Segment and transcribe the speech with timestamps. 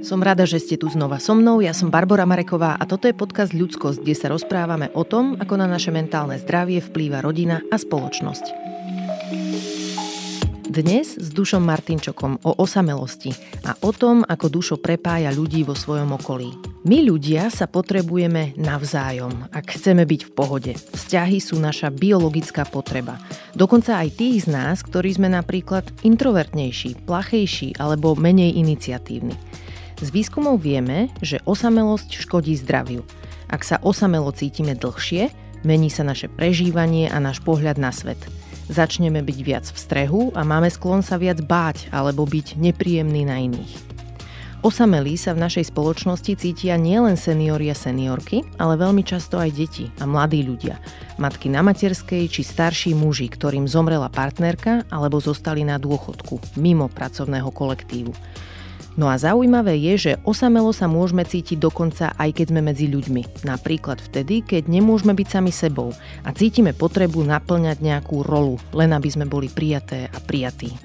[0.00, 1.60] Som rada, že ste tu znova so mnou.
[1.60, 5.60] Ja som Barbara Mareková a toto je podcast Ľudskosť, kde sa rozprávame o tom, ako
[5.60, 8.72] na naše mentálne zdravie vplýva rodina a spoločnosť.
[10.70, 13.36] Dnes s Dušom Martinčokom o osamelosti
[13.68, 16.48] a o tom, ako Dušo prepája ľudí vo svojom okolí.
[16.88, 20.72] My ľudia sa potrebujeme navzájom, ak chceme byť v pohode.
[20.80, 23.20] Vzťahy sú naša biologická potreba.
[23.52, 29.36] Dokonca aj tých z nás, ktorí sme napríklad introvertnejší, plachejší alebo menej iniciatívni.
[30.00, 33.04] Z výskumov vieme, že osamelosť škodí zdraviu.
[33.52, 35.28] Ak sa osamelo cítime dlhšie,
[35.60, 38.16] mení sa naše prežívanie a náš pohľad na svet.
[38.72, 43.44] Začneme byť viac v strehu a máme sklon sa viac báť alebo byť nepríjemný na
[43.44, 43.90] iných.
[44.60, 49.88] Osamelí sa v našej spoločnosti cítia nielen seniori a seniorky, ale veľmi často aj deti
[50.00, 50.76] a mladí ľudia.
[51.16, 57.48] Matky na materskej či starší muži, ktorým zomrela partnerka alebo zostali na dôchodku mimo pracovného
[57.48, 58.12] kolektívu.
[59.00, 63.48] No a zaujímavé je, že osamelo sa môžeme cítiť dokonca aj keď sme medzi ľuďmi.
[63.48, 69.08] Napríklad vtedy, keď nemôžeme byť sami sebou a cítime potrebu naplňať nejakú rolu, len aby
[69.08, 70.76] sme boli prijaté a prijatí.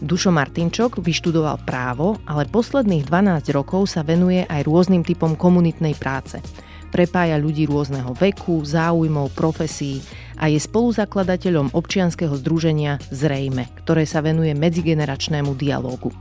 [0.00, 6.40] Dušo Martinčok vyštudoval právo, ale posledných 12 rokov sa venuje aj rôznym typom komunitnej práce.
[6.88, 10.00] Prepája ľudí rôzneho veku, záujmov, profesí
[10.40, 16.16] a je spoluzakladateľom občianskeho združenia Zrejme, ktoré sa venuje medzigeneračnému dialógu.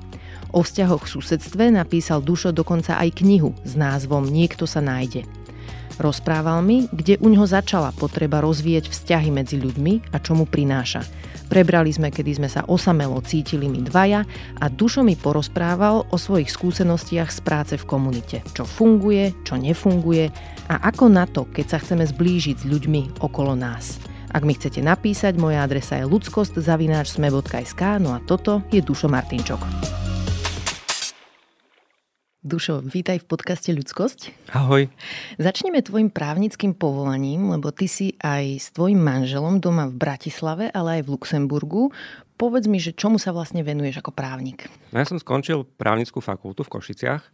[0.56, 5.28] O vzťahoch v susedstve napísal Dušo dokonca aj knihu s názvom Niekto sa nájde.
[5.98, 11.02] Rozprával mi, kde u ňoho začala potreba rozvíjať vzťahy medzi ľuďmi a čo mu prináša.
[11.48, 14.22] Prebrali sme, kedy sme sa osamelo cítili my dvaja
[14.62, 18.44] a Dušo mi porozprával o svojich skúsenostiach z práce v komunite.
[18.52, 20.30] Čo funguje, čo nefunguje
[20.68, 23.98] a ako na to, keď sa chceme zblížiť s ľuďmi okolo nás.
[24.28, 29.64] Ak mi chcete napísať, moja adresa je ludskost.sme.sk no a toto je Dušo Martinčok.
[32.46, 34.54] Dušo, vítaj v podcaste Ľudskosť.
[34.54, 34.94] Ahoj.
[35.42, 41.02] Začneme tvojim právnickým povolaním, lebo ty si aj s tvojim manželom doma v Bratislave, ale
[41.02, 41.90] aj v Luxemburgu.
[42.38, 44.70] Povedz mi, že čomu sa vlastne venuješ ako právnik?
[44.94, 47.26] No ja som skončil právnickú fakultu v Košiciach.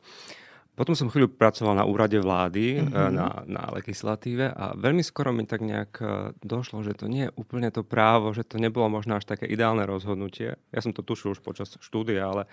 [0.71, 3.11] Potom som chvíľu pracoval na úrade vlády, mm-hmm.
[3.11, 6.05] na, na legislatíve a veľmi skoro mi tak nejak e,
[6.41, 9.83] došlo, že to nie je úplne to právo, že to nebolo možno až také ideálne
[9.83, 10.55] rozhodnutie.
[10.71, 12.49] Ja som to tušil už počas štúdia, ale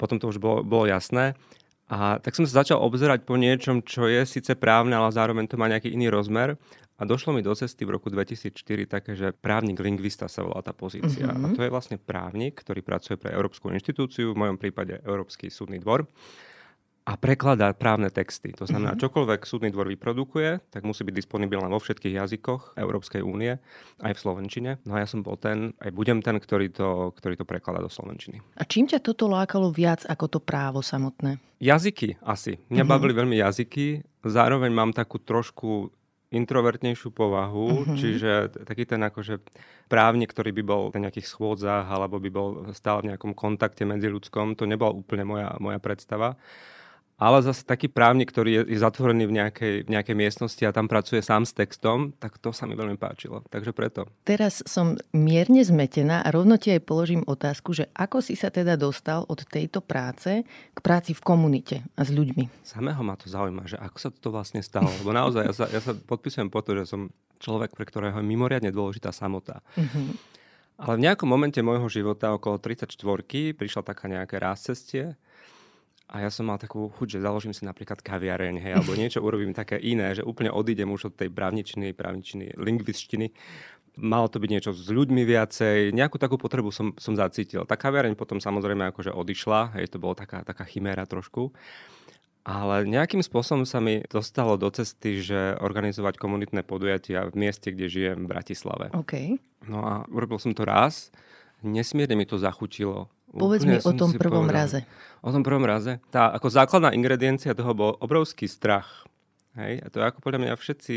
[0.00, 1.36] potom to už bolo, bolo jasné.
[1.88, 5.60] A tak som sa začal obzerať po niečom, čo je síce právne, ale zároveň to
[5.60, 6.56] má nejaký iný rozmer.
[6.94, 8.54] A došlo mi do cesty v roku 2004
[8.86, 11.26] také, že právnik lingvista sa volá tá pozícia.
[11.26, 11.44] Mm-hmm.
[11.44, 15.82] A to je vlastne právnik, ktorý pracuje pre Európsku inštitúciu, v mojom prípade Európsky súdny
[15.82, 16.06] dvor
[17.04, 18.56] a prekladá právne texty.
[18.56, 19.04] To znamená, mm-hmm.
[19.04, 23.60] čokoľvek súdny dvor vyprodukuje, tak musí byť disponibilné vo všetkých jazykoch Európskej únie,
[24.00, 24.70] aj v Slovenčine.
[24.88, 27.92] No a ja som bol ten, aj budem ten, ktorý to, ktorý to prekladá do
[27.92, 28.40] Slovenčiny.
[28.56, 31.36] A čím ťa toto lákalo viac ako to právo samotné?
[31.60, 32.56] Jazyky asi.
[32.72, 32.88] Mňa mm-hmm.
[32.88, 34.00] bavili veľmi jazyky.
[34.24, 35.92] Zároveň mám takú trošku
[36.32, 37.96] introvertnejšiu povahu, mm-hmm.
[38.00, 38.32] čiže
[38.64, 39.44] taký ten akože
[39.92, 44.08] právnik, ktorý by bol na nejakých schôdzach alebo by bol stále v nejakom kontakte medzi
[44.08, 46.40] ľudskom, to nebola úplne moja, moja predstava
[47.14, 50.90] ale zase taký právnik, ktorý je, je zatvorený v nejakej, v nejakej miestnosti a tam
[50.90, 53.46] pracuje sám s textom, tak to sa mi veľmi páčilo.
[53.46, 54.10] Takže preto.
[54.26, 58.74] Teraz som mierne zmetená a rovno ti aj položím otázku, že ako si sa teda
[58.74, 62.66] dostal od tejto práce k práci v komunite a s ľuďmi?
[62.66, 64.90] Samého ma to zaujíma, že ako sa to vlastne stalo.
[65.00, 68.26] Lebo naozaj ja sa, ja sa podpisujem po to, že som človek, pre ktorého je
[68.26, 69.62] mimoriadne dôležitá samota.
[69.78, 70.34] Mm-hmm.
[70.74, 72.90] Ale v nejakom momente môjho života, okolo 34
[73.54, 75.14] prišla taká nejaké ráz cestie,
[76.04, 79.56] a ja som mal takú chuť, že založím si napríklad kaviareň, hej, alebo niečo urobím
[79.56, 83.32] také iné, že úplne odídem už od tej právničiny, právničiny, lingvističtiny.
[83.94, 87.64] Malo to byť niečo s ľuďmi viacej, nejakú takú potrebu som, som zacítil.
[87.64, 91.54] Tá kaviareň potom samozrejme akože odišla, hej, to bolo taká, taká chiméra trošku.
[92.44, 97.88] Ale nejakým spôsobom sa mi dostalo do cesty, že organizovať komunitné podujatia v mieste, kde
[97.88, 98.92] žijem, v Bratislave.
[98.92, 99.40] Okay.
[99.64, 101.08] No a urobil som to raz,
[101.64, 103.08] nesmierne mi to zachutilo.
[103.34, 104.60] Povedz mi o tom prvom povedal.
[104.62, 104.80] raze.
[105.24, 105.98] O tom prvom raze.
[106.14, 109.06] Tá ako základná ingrediencia toho bol obrovský strach.
[109.58, 109.82] Hej?
[109.82, 110.96] A to je ako podľa mňa všetci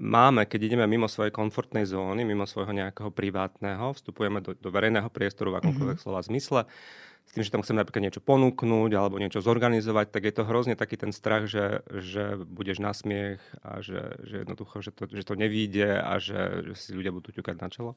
[0.00, 5.08] máme, keď ideme mimo svojej komfortnej zóny, mimo svojho nejakého privátneho, vstupujeme do, do verejného
[5.08, 6.04] priestoru v akomkoľvek mm-hmm.
[6.04, 6.60] slova zmysle,
[7.26, 10.78] s tým, že tam chceme napríklad niečo ponúknuť alebo niečo zorganizovať, tak je to hrozne
[10.78, 15.24] taký ten strach, že, že budeš na smiech a že, že jednoducho, že to, že
[15.26, 17.92] to nevíde a že, že si ľudia budú ťukať na čelo.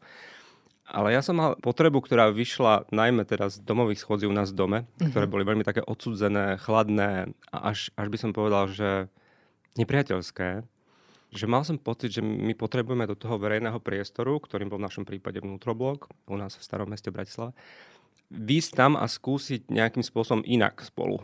[0.90, 4.58] Ale ja som mal potrebu, ktorá vyšla najmä teraz z domových schodzí u nás v
[4.58, 5.14] dome, mm-hmm.
[5.14, 9.06] ktoré boli veľmi také odsudzené, chladné a až, až by som povedal, že
[9.78, 10.66] nepriateľské.
[11.30, 15.06] Že mal som pocit, že my potrebujeme do toho verejného priestoru, ktorým bol v našom
[15.06, 17.54] prípade vnútroblok, u nás v starom meste Bratislava,
[18.34, 21.22] výsť tam a skúsiť nejakým spôsobom inak spolu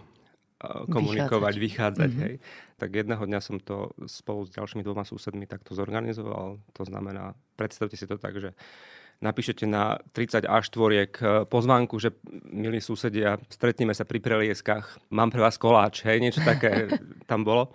[0.94, 1.58] komunikovať, vychádzať.
[1.58, 2.26] vychádzať mm-hmm.
[2.26, 2.36] hej.
[2.78, 6.62] Tak jedného dňa som to spolu s ďalšími dvoma susedmi takto zorganizoval.
[6.78, 8.54] To znamená, predstavte si to tak, že
[9.24, 11.12] napíšete na 30 až tvoriek
[11.48, 12.16] pozvánku, že
[12.52, 16.92] milí susedia, stretneme sa pri prelieskách, mám pre vás koláč, hej, niečo také
[17.30, 17.72] tam bolo.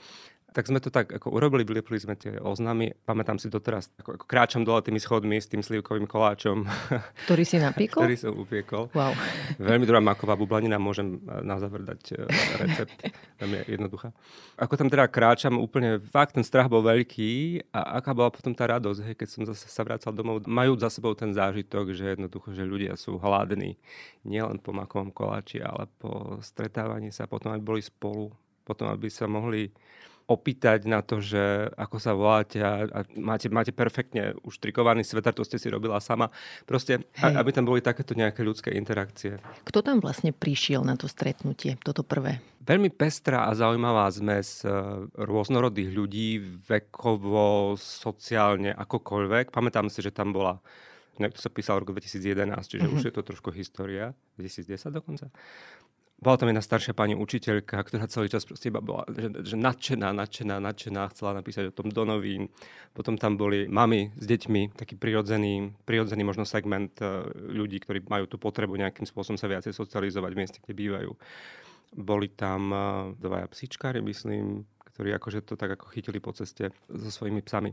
[0.50, 2.90] Tak sme to tak ako urobili, vylepili sme tie oznamy.
[3.06, 6.66] Pamätám si doteraz, ako, ako kráčam dole tými schodmi s tým slivkovým koláčom.
[7.30, 8.02] Ktorý si napiekol?
[8.02, 8.90] Ktorý som upiekol.
[8.90, 9.14] Wow.
[9.62, 12.26] Veľmi dobrá maková bublanina, môžem e, na záver dať e,
[12.66, 12.98] recept.
[13.40, 14.10] Veľmi jednoduchá.
[14.58, 18.66] Ako tam teda kráčam, úplne fakt ten strach bol veľký a aká bola potom tá
[18.66, 22.50] radosť, hej, keď som zase sa vracal domov, majú za sebou ten zážitok, že jednoducho,
[22.50, 23.78] že ľudia sú hladní.
[24.26, 28.34] Nielen po makovom koláči, ale po stretávaní sa, potom aby boli spolu,
[28.66, 29.70] potom aby sa mohli
[30.30, 35.34] opýtať na to, že ako sa voláte a, a máte, máte perfektne už trikovaný sveter,
[35.34, 36.30] to ste si robila sama.
[36.62, 37.34] Proste, Hej.
[37.34, 39.42] aby tam boli takéto nejaké ľudské interakcie.
[39.66, 42.38] Kto tam vlastne prišiel na to stretnutie, toto prvé?
[42.62, 44.70] Veľmi pestrá a zaujímavá zmes e,
[45.18, 49.50] rôznorodých ľudí, vekovo, sociálne, akokoľvek.
[49.50, 50.62] Pamätám si, že tam bola
[51.20, 52.96] to sa písal v roku 2011, čiže mm-hmm.
[52.96, 55.28] už je to trošku história, 2010 dokonca
[56.20, 60.12] bola tam jedna staršia pani učiteľka, ktorá celý čas proste iba bola že, že nadšená,
[60.12, 62.04] nadšená, nadšená, chcela napísať o tom do.
[62.92, 68.28] Potom tam boli mamy s deťmi, taký prirodzený, prirodzený možno segment uh, ľudí, ktorí majú
[68.28, 71.10] tú potrebu nejakým spôsobom sa viacej socializovať v mieste, kde bývajú.
[71.96, 72.82] Boli tam uh,
[73.16, 77.72] dvaja psičkári, myslím, ktorí akože to tak ako chytili po ceste so svojimi psami.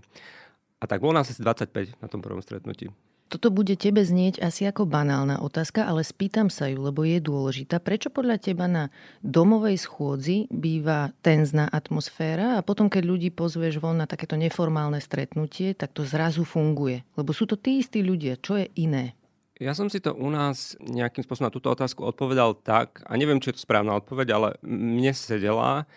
[0.80, 2.88] A tak bolo nás asi 25 na tom prvom stretnutí.
[3.28, 7.84] Toto bude tebe znieť asi ako banálna otázka, ale spýtam sa ju, lebo je dôležitá.
[7.84, 8.88] Prečo podľa teba na
[9.20, 15.76] domovej schôdzi býva tenzná atmosféra a potom, keď ľudí pozveš von na takéto neformálne stretnutie,
[15.76, 17.04] tak to zrazu funguje?
[17.20, 18.40] Lebo sú to tí istí ľudia.
[18.40, 19.12] Čo je iné?
[19.60, 23.42] Ja som si to u nás nejakým spôsobom na túto otázku odpovedal tak, a neviem,
[23.44, 25.90] či je to správna odpoveď, ale mne sedela,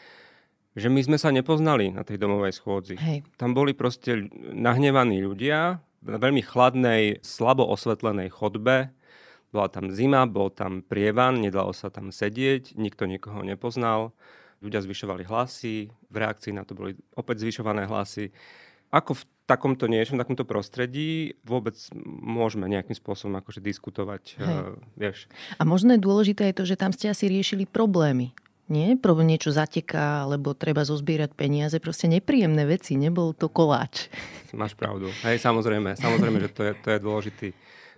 [0.73, 2.97] že my sme sa nepoznali na tej domovej schôdzi.
[2.97, 3.23] Hej.
[3.37, 8.93] Tam boli proste nahnevaní ľudia, na veľmi chladnej, slabo osvetlenej chodbe.
[9.50, 14.14] Bola tam zima, bol tam prievan, nedalo sa tam sedieť, nikto nikoho nepoznal.
[14.62, 18.31] Ľudia zvyšovali hlasy, v reakcii na to boli opäť zvyšované hlasy.
[18.93, 21.75] Ako v takomto niečom, v takomto prostredí vôbec
[22.06, 25.26] môžeme nejakým spôsobom akože diskutovať, uh, vieš.
[25.58, 28.31] A možno je dôležité aj to, že tam ste asi riešili problémy
[28.71, 28.97] nie?
[28.97, 34.09] Probo niečo zateká, alebo treba zozbierať peniaze, proste nepríjemné veci, nebol to koláč.
[34.57, 35.11] Máš pravdu.
[35.27, 37.49] Hej, samozrejme, samozrejme, že to je, to je dôležitý,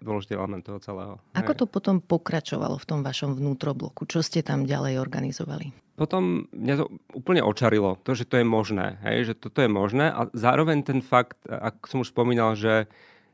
[0.01, 1.21] dôležitý element toho celého.
[1.37, 1.45] Hej.
[1.45, 4.09] Ako to potom pokračovalo v tom vašom vnútrobloku?
[4.09, 5.71] Čo ste tam ďalej organizovali?
[5.93, 10.09] Potom mňa to úplne očarilo, to, že to je možné, hej, že toto je možné
[10.09, 12.89] a zároveň ten fakt, ako som už spomínal, že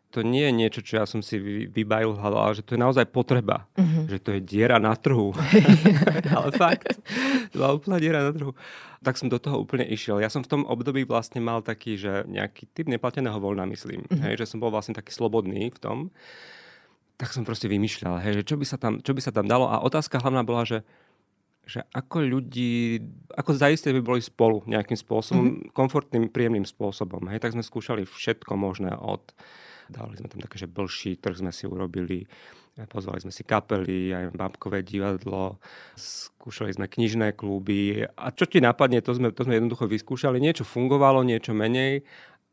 [0.08, 1.36] to nie je niečo, čo ja som si
[1.68, 3.68] vybajil hlavu, ale že to je naozaj potreba.
[3.76, 4.08] Uh-huh.
[4.08, 5.36] Že to je diera na trhu.
[6.36, 6.96] ale fakt,
[7.52, 8.56] to bola úplná diera na trhu.
[9.04, 10.16] Tak som do toho úplne išiel.
[10.24, 14.08] Ja som v tom období vlastne mal taký, že nejaký typ neplateného voľna, myslím.
[14.08, 14.24] Uh-huh.
[14.24, 15.98] Hej, že som bol vlastne taký slobodný v tom.
[17.20, 19.66] Tak som proste vymýšľal, hej, že čo by, sa tam, čo by sa tam dalo.
[19.66, 20.86] A otázka hlavná bola, že
[21.68, 22.96] že ako ľudí,
[23.36, 25.76] ako zaiste by boli spolu nejakým spôsobom, mm-hmm.
[25.76, 27.28] komfortným, príjemným spôsobom.
[27.28, 29.20] Hej, tak sme skúšali všetko možné od
[29.88, 32.28] Dali sme tam také, že blší trh sme si urobili.
[32.78, 35.58] Pozvali sme si kapely, aj babkové divadlo,
[35.98, 40.38] skúšali sme knižné kluby a čo ti napadne, to sme, to sme jednoducho vyskúšali.
[40.38, 42.06] Niečo fungovalo, niečo menej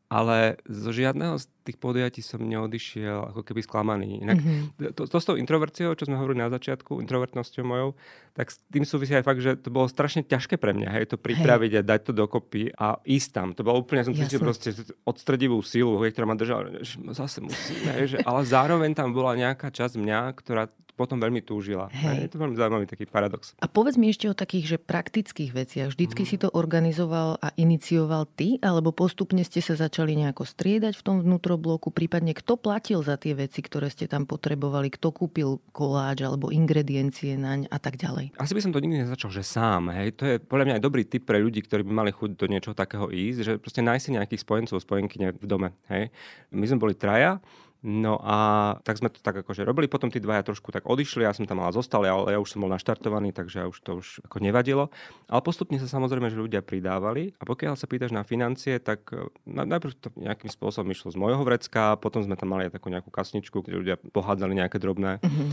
[0.06, 4.22] ale zo žiadneho z tých podujatí som neodišiel ako keby sklamaný.
[4.22, 4.94] Inak mm-hmm.
[4.94, 7.98] to, to s tou introverciou, čo sme hovorili na začiatku, introvertnosťou mojou,
[8.38, 11.16] tak s tým súvisí aj fakt, že to bolo strašne ťažké pre mňa, hej, to
[11.18, 11.80] pripraviť hej.
[11.82, 13.48] a dať to dokopy a ísť tam.
[13.58, 17.90] To bolo úplne, som cítil proste odstredivú silu, hej, ktorá ma držala, že zase musíme,
[17.98, 21.92] hej, že, ale zároveň tam bola nejaká časť mňa, ktorá potom veľmi túžila.
[21.92, 22.26] Hej.
[22.26, 23.52] Je to veľmi zaujímavý taký paradox.
[23.60, 25.92] A povedz mi ešte o takých, že praktických veciach.
[25.92, 26.28] Vždycky mm.
[26.28, 31.16] si to organizoval a inicioval ty, alebo postupne ste sa začali nejako striedať v tom
[31.20, 36.48] vnútrobloku, prípadne kto platil za tie veci, ktoré ste tam potrebovali, kto kúpil koláč alebo
[36.48, 38.32] ingrediencie naň a tak ďalej.
[38.40, 39.92] Asi by som to nikdy nezačal, že sám.
[39.92, 40.16] Hej.
[40.16, 42.72] To je podľa mňa aj dobrý tip pre ľudí, ktorí by mali chuť do niečoho
[42.72, 45.76] takého ísť, že proste nájsť si nejakých spojencov, spojenky v dome.
[45.92, 46.08] Hej.
[46.56, 47.36] My sme boli traja,
[47.84, 48.36] No a
[48.82, 51.60] tak sme to tak akože robili, potom tí dvaja trošku tak odišli, ja som tam
[51.60, 54.88] ale zostal, ale ja už som bol naštartovaný, takže už to už ako nevadilo.
[55.28, 59.28] Ale postupne sa samozrejme, že ľudia pridávali a pokiaľ sa pýtaš na financie, tak e,
[59.44, 63.12] najprv to nejakým spôsobom išlo z mojho vrecka, potom sme tam mali aj takú nejakú
[63.12, 65.20] kasničku, kde ľudia pohádzali nejaké drobné.
[65.20, 65.48] Mm-hmm.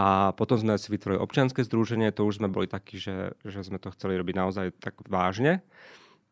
[0.00, 3.76] A potom sme si vytvorili občianske združenie, to už sme boli takí, že, že sme
[3.76, 5.60] to chceli robiť naozaj tak vážne.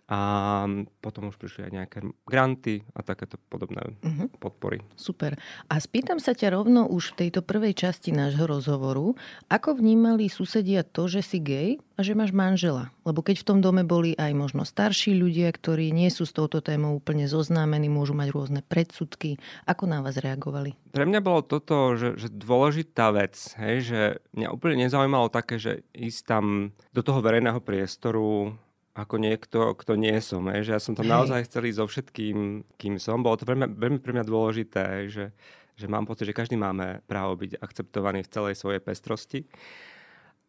[0.04, 0.20] A
[1.00, 4.28] potom už prišli aj nejaké granty a takéto podobné uh-huh.
[4.36, 4.84] podpory.
[5.00, 5.40] Super.
[5.72, 9.16] A spýtam sa ťa rovno už v tejto prvej časti nášho rozhovoru,
[9.48, 12.92] ako vnímali susedia to, že si gay a že máš manžela?
[13.08, 16.60] Lebo keď v tom dome boli aj možno starší ľudia, ktorí nie sú s touto
[16.60, 20.76] témou úplne zoznámení, môžu mať rôzne predsudky, ako na vás reagovali?
[20.92, 24.00] Pre mňa bolo toto, že, že dôležitá vec, hej, že
[24.36, 26.44] mňa úplne nezaujímalo také, že ísť tam
[26.92, 28.52] do toho verejného priestoru
[28.94, 30.46] ako niekto, kto nie som.
[30.54, 33.26] Je, že ja som tam naozaj chcel ísť so všetkým, kým som.
[33.26, 35.34] Bolo to mňa, veľmi pre mňa dôležité, že,
[35.74, 39.50] že mám pocit, že každý máme právo byť akceptovaný v celej svojej pestrosti.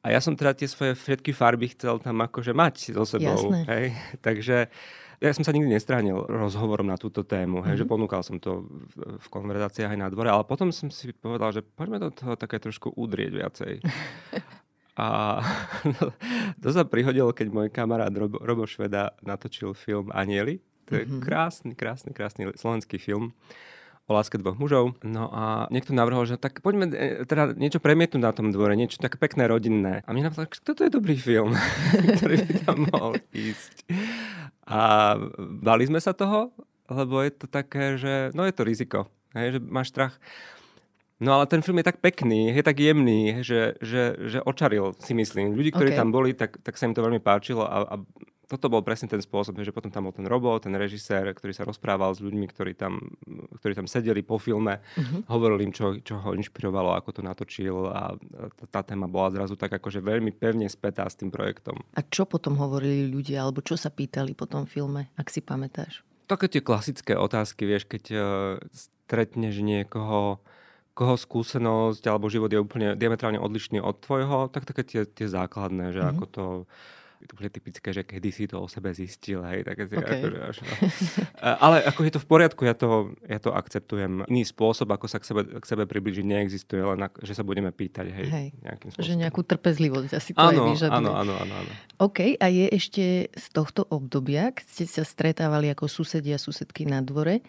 [0.05, 3.49] A ja som teda tie svoje všetky farby chcel tam akože mať so sebou.
[3.65, 3.97] Hej?
[4.25, 4.69] Takže
[5.17, 7.81] ja som sa nikdy nestránil rozhovorom na túto tému, hej, mm-hmm.
[7.81, 11.55] že ponúkal som to v, v konverzáciách aj na dvore, ale potom som si povedal,
[11.55, 13.73] že poďme do toho také trošku udrieť viacej.
[14.95, 15.39] A
[16.63, 20.63] to sa prihodilo, keď môj kamarát Robo, Robo Šveda natočil film Anieli.
[20.87, 21.21] To je mm-hmm.
[21.21, 23.35] krásny, krásny, krásny slovenský film
[24.05, 24.93] o láske dvoch mužov.
[25.01, 29.01] No a niekto navrhol, že tak poďme e, teda niečo premietnúť na tom dvore, niečo
[29.01, 30.05] také pekné, rodinné.
[30.05, 31.57] A mi napadlo, že toto je dobrý film,
[32.21, 33.89] ktorý by tam mohol ísť.
[34.69, 34.79] A
[35.41, 36.53] bali sme sa toho,
[36.85, 38.99] lebo je to také, že no je to riziko.
[39.33, 40.13] Hej, že máš strach
[41.23, 45.15] No ale ten film je tak pekný, je tak jemný, že, že, že očaril si
[45.15, 45.55] myslím.
[45.55, 45.99] Ľudí, ktorí okay.
[45.99, 47.95] tam boli, tak, tak sa im to veľmi páčilo a, a
[48.45, 51.65] toto bol presne ten spôsob, že potom tam bol ten robot, ten režisér, ktorý sa
[51.65, 53.01] rozprával s ľuďmi, ktorí tam,
[53.61, 55.25] ktorí tam sedeli po filme, uh-huh.
[55.33, 58.13] hovoril im, čo, čo ho inšpirovalo, ako to natočil a
[58.61, 61.81] tá, tá téma bola zrazu tak akože veľmi pevne spätá s tým projektom.
[61.97, 66.05] A čo potom hovorili ľudia, alebo čo sa pýtali po tom filme, ak si pamätáš?
[66.25, 68.21] Také tie klasické otázky, vieš, keď uh,
[68.73, 70.41] stretneš niekoho,
[70.95, 75.91] koho skúsenosť alebo život je úplne diametrálne odlišný od tvojho, tak také tie, tie základné,
[75.91, 76.13] že mm-hmm.
[76.15, 76.45] ako to
[77.25, 80.21] to typické, že kedy si to o sebe zistil, hej, také okay.
[80.21, 80.73] akože až, no.
[81.65, 84.29] Ale ako je to v poriadku, ja to, ja to akceptujem.
[84.29, 87.73] Iný spôsob, ako sa k sebe, k sebe približiť, neexistuje, len ak, že sa budeme
[87.73, 88.47] pýtať, hej, hej.
[88.61, 89.09] nejakým spôsobom.
[89.09, 90.97] Že nejakú trpezlivosť asi to áno, aj vyžaduje.
[91.01, 91.71] Áno, áno, áno, áno.
[91.97, 97.01] OK, a je ešte z tohto obdobia, keď ste sa stretávali ako susedia, susedky na
[97.01, 97.41] dvore,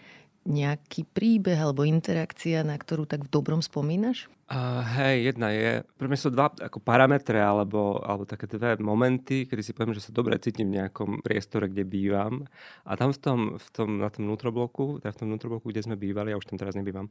[0.46, 4.30] nejaký príbeh alebo interakcia, na ktorú tak v dobrom spomínaš?
[4.46, 9.42] Uh, hej, jedna je, pre mňa sú dva ako parametre alebo, alebo také dve momenty,
[9.42, 12.46] kedy si poviem, že sa dobre cítim v nejakom priestore, kde bývam.
[12.86, 15.98] A tam v tom, v tom na tom vnútrobloku, teda v tom vnútrobloku, kde sme
[15.98, 17.10] bývali, ja už tam teraz nebývam,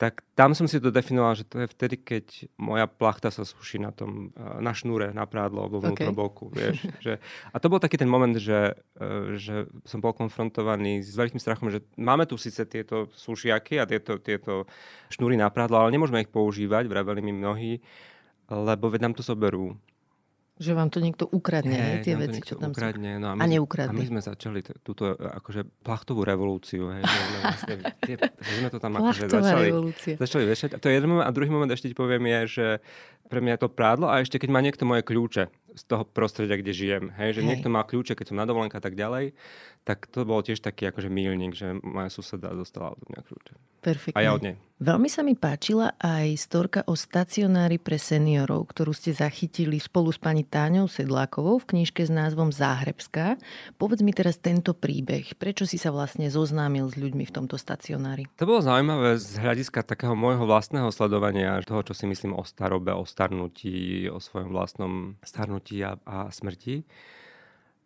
[0.00, 3.84] tak tam som si to definoval, že to je vtedy, keď moja plachta sa suší
[3.84, 6.56] na tom, eh, na šnúre, na prádlo vo vnútroboku, okay.
[6.56, 6.76] vieš.
[7.04, 7.12] Že,
[7.52, 11.68] a to bol taký ten moment, že, eh, že som bol konfrontovaný s veľkým strachom,
[11.68, 14.64] že máme tu síce tieto sušiaky a tieto, tieto
[15.12, 17.84] šnúry na prádlo, ale nemôžeme ich používať, vraveli mi mnohí,
[18.48, 19.76] lebo veď nám to zoberú.
[20.60, 23.22] Že vám to niekto ukradne, nie, tie veci, čo tam ukradne, sú.
[23.24, 23.96] No a, my, a neukradne.
[23.96, 26.92] A my sme začali t- túto akože plachtovú revolúciu.
[26.92, 27.74] Hej, že, vlastne,
[28.08, 29.68] tie, že sme to tam akože začali,
[30.20, 30.70] začali vešať.
[30.76, 31.24] A to je jeden moment.
[31.24, 32.66] A druhý moment ešte ti poviem je, že
[33.30, 35.46] pre mňa je to prádlo a ešte keď má niekto moje kľúče
[35.78, 37.04] z toho prostredia, kde žijem.
[37.14, 37.48] Hej, že hej.
[37.54, 39.38] niekto má kľúče, keď som na dovolenka a tak ďalej,
[39.86, 43.54] tak to bol tiež taký akože milník, že moja suseda dostala od mňa kľúče.
[43.80, 44.18] Perfektne.
[44.18, 44.56] A ja od nej.
[44.80, 50.16] Veľmi sa mi páčila aj storka o stacionári pre seniorov, ktorú ste zachytili spolu s
[50.16, 53.36] pani Táňou Sedlákovou v knižke s názvom Záhrebská.
[53.76, 55.36] Povedz mi teraz tento príbeh.
[55.36, 58.24] Prečo si sa vlastne zoznámil s ľuďmi v tomto stacionári?
[58.40, 62.96] To bolo zaujímavé z hľadiska takého môjho vlastného sledovania toho, čo si myslím o starobe,
[62.96, 66.88] o starnutí, o svojom vlastnom starnutí a, a smrti.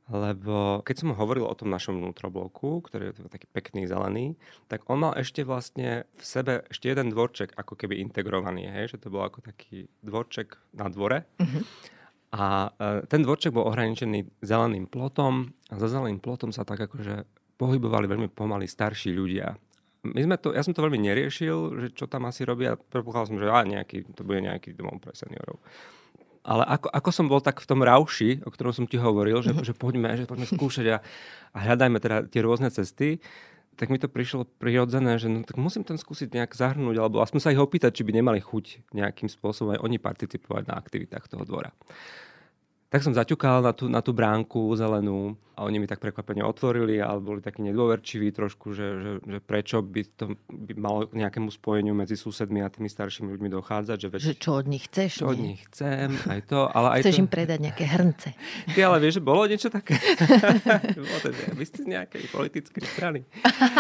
[0.07, 4.39] Lebo keď som hovoril o tom našom vnútrobloku, ktorý je taký pekný zelený,
[4.71, 8.95] tak on mal ešte vlastne v sebe ešte jeden dvorček ako keby integrovaný, hej?
[8.95, 11.25] že to bol ako taký dvorček na dvore.
[11.41, 11.65] Uh-huh.
[12.37, 17.25] A e, ten dvorček bol ohraničený zeleným plotom a za zeleným plotom sa tak akože
[17.57, 19.57] pohybovali veľmi pomaly starší ľudia.
[20.05, 22.77] My sme to, ja som to veľmi neriešil, že čo tam asi robia.
[22.77, 25.59] Predpokladal som, že á, nejaký, to bude nejaký domov pre seniorov.
[26.45, 29.57] Ale ako, ako som bol tak v tom rauši, o ktorom som ti hovoril, že,
[29.57, 29.65] mm-hmm.
[29.65, 30.99] že poďme, že poďme skúšať a,
[31.57, 33.25] a hľadajme teda tie rôzne cesty,
[33.75, 37.41] tak mi to prišlo prirodzené, že no, tak musím tam skúsiť nejak zahrnúť, alebo aspoň
[37.41, 41.43] sa ich opýtať, či by nemali chuť nejakým spôsobom aj oni participovať na aktivitách toho
[41.49, 41.75] dvora.
[42.95, 47.03] Tak som zaťukal na tú, na tú bránku zelenú a oni mi tak prekvapene otvorili,
[47.03, 51.51] ale boli takí nedôverčiví trošku, že, že, že prečo by to by malo k nejakému
[51.51, 53.99] spojeniu medzi susedmi a tými staršími ľuďmi dochádzať.
[53.99, 55.11] Že, veď, že čo od nich chceš?
[55.11, 55.31] Čo nie?
[55.35, 56.61] od nich chcem, aj to.
[56.71, 57.23] Ale aj chceš to...
[57.27, 58.29] im predať nejaké hrnce.
[58.79, 59.99] Ty ale vieš, že bolo niečo také?
[61.59, 63.27] Vy ste z nejakej politickej strany.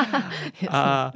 [0.74, 1.14] a,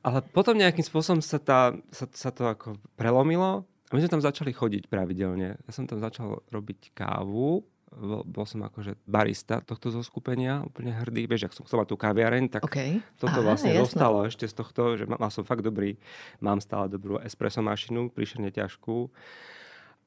[0.00, 4.24] ale potom nejakým spôsobom sa, tá, sa, sa to ako prelomilo a my sme tam
[4.24, 5.56] začali chodiť pravidelne.
[5.56, 7.62] Ja som tam začal robiť kávu
[7.96, 11.24] bol, bol som akože barista tohto zoskupenia, úplne hrdý.
[11.30, 13.00] Vieš, ak som chcel mať tú kaviareň, tak okay.
[13.16, 13.82] toto Aha, vlastne jasno.
[13.86, 15.96] dostalo ešte z tohto, že mal som fakt dobrý,
[16.42, 19.08] mám stále dobrú espresso mašinu, príšerne ťažkú.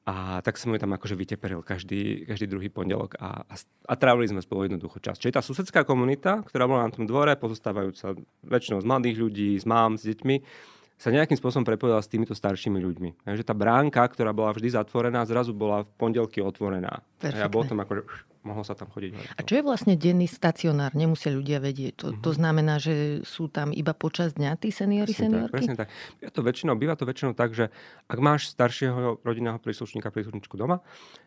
[0.08, 4.32] A tak som ju tam akože vyteperil každý, každý druhý pondelok a, a, a trávili
[4.32, 5.20] sme spolu jednoducho čas.
[5.20, 9.66] Čiže tá susedská komunita, ktorá bola na tom dvore, pozostávajúca väčšinou z mladých ľudí, z
[9.68, 10.36] mám, s deťmi,
[11.00, 13.24] sa nejakým spôsobom prepojila s týmito staršími ľuďmi.
[13.24, 17.00] Takže tá bránka, ktorá bola vždy zatvorená, zrazu bola v pondelky otvorená.
[17.16, 17.40] Perfektne.
[17.40, 18.04] A ja bol tam akože
[18.40, 19.36] mohlo sa tam chodiť.
[19.36, 20.96] A čo je vlastne denný stacionár?
[20.96, 21.92] Nemusia ľudia vedieť.
[22.00, 22.24] To, mm-hmm.
[22.24, 25.48] to znamená, že sú tam iba počas dňa tí seniori, presne seniorky?
[25.48, 25.88] Tak, presne tak.
[26.16, 27.68] Býva to, väčšinou, býva to väčšinou tak, že
[28.08, 30.80] ak máš staršieho rodinného príslušníka, príslušničku doma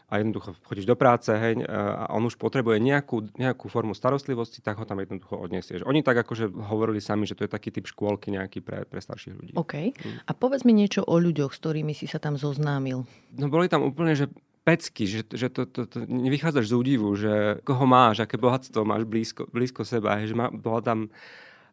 [0.10, 4.78] a jednoducho chodíš do práce hej, a on už potrebuje nejakú, nejakú formu starostlivosti, tak
[4.78, 5.86] ho tam jednoducho odniesieš.
[5.86, 9.34] Oni tak akože hovorili sami, že to je taký typ škôlky nejaký pre, pre starších
[9.34, 9.52] ľudí.
[9.58, 9.94] OK.
[9.94, 10.22] Mm.
[10.26, 13.06] A povedz mi niečo o ľuďoch, s ktorými si sa tam zoznámil.
[13.38, 14.30] No boli tam úplne, že
[14.64, 19.04] pecky, že, že to, to, to, nevychádzaš z údivu, že koho máš, aké bohatstvo máš
[19.04, 20.24] blízko, blízko seba.
[20.24, 21.00] Že má, bola tam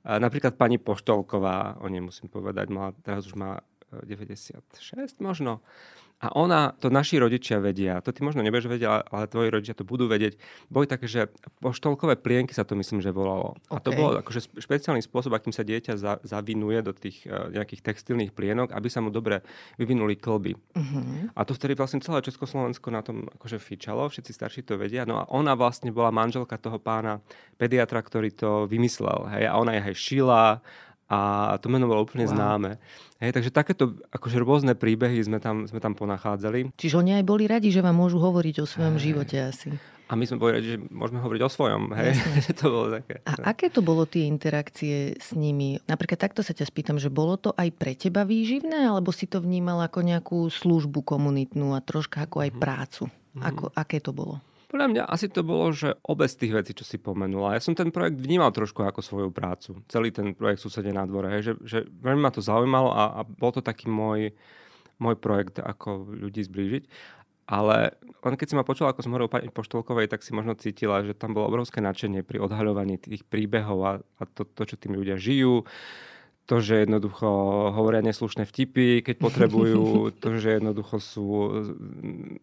[0.04, 3.60] napríklad pani Poštolková, o nej musím povedať, mala, teraz už má
[3.92, 4.58] 96
[4.96, 5.60] e, možno.
[6.20, 9.88] A ona, to naši rodičia vedia, to ty možno nebudeš vedieť, ale tvoji rodičia to
[9.88, 10.36] budú vedieť.
[10.68, 11.32] Boli také, že
[11.64, 13.56] poštolkové plienky sa to myslím, že volalo.
[13.72, 13.72] Okay.
[13.72, 17.80] A to bolo akože špeciálny spôsob, akým sa dieťa za, zavinuje do tých uh, nejakých
[17.80, 19.40] textilných plienok, aby sa mu dobre
[19.80, 20.52] vyvinuli klby.
[20.76, 21.32] Uh-huh.
[21.32, 25.08] A to vtedy vlastne celé Československo na tom akože fičalo, všetci starší to vedia.
[25.08, 27.24] No a ona vlastne bola manželka toho pána
[27.56, 29.24] pediatra, ktorý to vymyslel.
[29.32, 29.48] Hej?
[29.48, 30.60] A ona je aj šila
[31.10, 32.32] a to meno bolo úplne wow.
[32.38, 32.70] známe.
[33.18, 36.70] Hej, takže takéto akože rôzne príbehy sme tam, sme tam ponachádzali.
[36.78, 39.02] Čiže oni aj boli radi, že vám môžu hovoriť o svojom hej.
[39.10, 39.74] živote asi.
[40.10, 41.82] A my sme boli radi, že môžeme hovoriť o svojom.
[41.98, 42.14] Hej.
[42.62, 43.22] to bolo také.
[43.26, 45.82] A aké to bolo tie interakcie s nimi?
[45.86, 49.42] Napríklad takto sa ťa spýtam, že bolo to aj pre teba výživné, alebo si to
[49.42, 52.58] vnímal ako nejakú službu komunitnú a troška ako aj mhm.
[52.58, 53.02] prácu?
[53.10, 53.46] Mm-hmm.
[53.46, 54.42] Ako, aké to bolo?
[54.70, 57.58] Podľa mňa asi to bolo, že obe z tých vecí, čo si pomenula.
[57.58, 59.82] Ja som ten projekt vnímal trošku ako svoju prácu.
[59.90, 61.26] Celý ten projekt Susedie na dvore.
[61.34, 64.30] Hej, že, že veľmi ma to zaujímalo a, a bol to taký môj,
[65.02, 66.86] môj projekt, ako ľudí zblížiť.
[67.50, 71.02] Ale len keď si ma počula, ako som hovoril pani Poštolkovej, tak si možno cítila,
[71.02, 74.94] že tam bolo obrovské nadšenie pri odhaľovaní tých príbehov a, a to, to, čo tým
[74.94, 75.66] ľudia žijú
[76.50, 77.26] to, že jednoducho
[77.70, 81.28] hovoria neslušné vtipy, keď potrebujú, to, že jednoducho sú,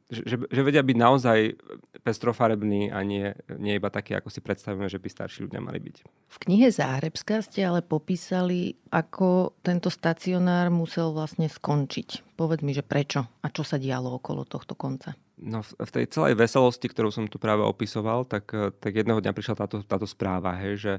[0.08, 1.60] že, že vedia byť naozaj
[2.08, 5.96] pestrofarební a nie, nie iba takí, ako si predstavujeme, že by starší ľudia mali byť.
[6.08, 12.40] V knihe Záhrebská ste ale popísali, ako tento stacionár musel vlastne skončiť.
[12.40, 15.20] Povedz mi, že prečo a čo sa dialo okolo tohto konca.
[15.38, 18.50] No v tej celej veselosti, ktorú som tu práve opisoval, tak,
[18.82, 20.94] tak jedného dňa prišla táto, táto správa, hej, že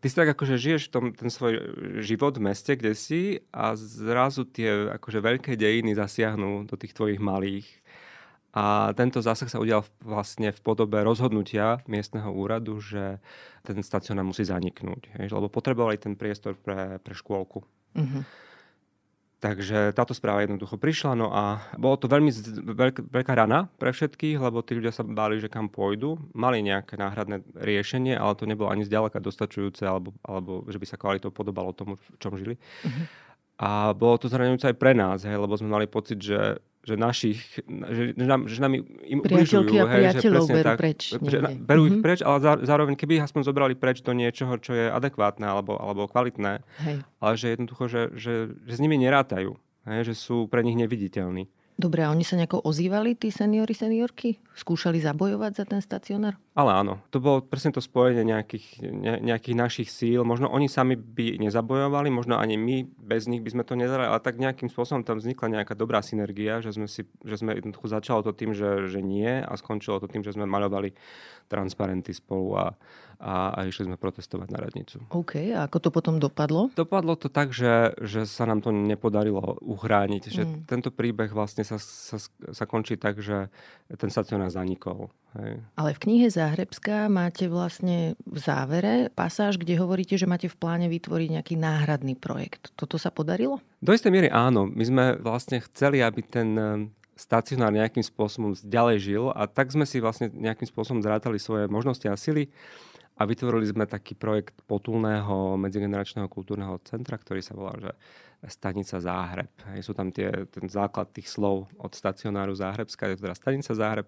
[0.00, 1.58] ty si tak akože žiješ tom, ten svoj
[2.02, 7.18] život v meste, kde si a zrazu tie akože veľké dejiny zasiahnu do tých tvojich
[7.18, 7.66] malých.
[8.56, 13.20] A tento zásah sa udial vlastne v podobe rozhodnutia miestneho úradu, že
[13.62, 15.14] ten stacionár musí zaniknúť.
[15.20, 17.62] Lebo potrebovali ten priestor pre, pre škôlku.
[17.94, 18.47] Mm-hmm.
[19.38, 22.34] Takže táto správa jednoducho prišla, no a bolo to veľmi
[22.74, 26.18] veľk, veľká rana pre všetkých, lebo tí ľudia sa báli, že kam pôjdu.
[26.34, 30.98] Mali nejaké náhradné riešenie, ale to nebolo ani zďaleka dostačujúce, alebo, alebo že by sa
[30.98, 32.58] kvalitou podobalo tomu, v čom žili.
[32.58, 33.06] Uh-huh.
[33.62, 37.38] A bolo to zraňujúce aj pre nás, hej, lebo sme mali pocit, že že našich,
[37.68, 39.68] že, že, nám, že nám im ubližujú.
[39.76, 41.12] a hej, berú tak, preč.
[41.12, 41.90] Že, berú mm-hmm.
[41.92, 42.04] ich mhm.
[42.04, 46.08] preč, ale zároveň keby ich aspoň zobrali preč do niečoho, čo je adekvátne alebo, alebo
[46.08, 46.64] kvalitné.
[46.80, 46.96] Hej.
[47.20, 49.52] Ale že jednoducho, že, že, že s nimi nerátajú.
[49.84, 51.48] Hej, že sú pre nich neviditeľní.
[51.78, 54.42] Dobre, a oni sa nejako ozývali, tí seniori, seniorky?
[54.58, 56.34] Skúšali zabojovať za ten stacionár?
[56.58, 60.26] Ale áno, to bolo presne to spojenie nejakých, ne, nejakých našich síl.
[60.26, 64.18] Možno oni sami by nezabojovali, možno ani my bez nich by sme to nedali, ale
[64.18, 68.26] tak nejakým spôsobom tam vznikla nejaká dobrá synergia, že sme, si, že sme jednoducho začalo
[68.26, 70.98] to tým, že, že nie a skončilo to tým, že sme maľovali
[71.46, 72.74] transparenty spolu a,
[73.18, 75.02] a, a išli sme protestovať na radnicu.
[75.10, 76.70] OK, a ako to potom dopadlo?
[76.78, 80.22] Dopadlo to tak, že, že sa nám to nepodarilo uchrániť.
[80.30, 80.54] Že mm.
[80.70, 83.50] tento príbeh vlastne sa, sa, sa končí tak, že
[83.98, 85.10] ten stacionár zanikol.
[85.34, 85.58] Hej.
[85.74, 90.86] Ale v knihe Záhrebská máte vlastne v závere pasáž, kde hovoríte, že máte v pláne
[90.86, 92.70] vytvoriť nejaký náhradný projekt.
[92.78, 93.58] Toto sa podarilo?
[93.82, 94.70] Do istej miery áno.
[94.70, 96.66] My sme vlastne chceli, aby ten eh,
[97.18, 102.06] stacionár nejakým spôsobom ďalej žil a tak sme si vlastne nejakým spôsobom zrátali svoje možnosti
[102.06, 102.46] a sily
[103.18, 107.90] a vytvorili sme taký projekt potulného medzigeneračného kultúrneho centra, ktorý sa volá, že
[108.46, 109.50] stanica Záhreb.
[109.74, 113.74] Hej, sú tam tie, ten základ tých slov od stacionáru Záhrebská, je to teda stanica
[113.74, 114.06] Záhreb.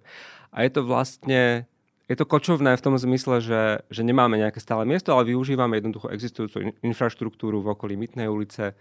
[0.55, 1.67] A je to vlastne
[2.11, 6.11] je to kočovné v tom zmysle, že, že nemáme nejaké stále miesto, ale využívame jednoducho
[6.11, 8.75] existujúcu infraštruktúru v okolí Mytnej ulice.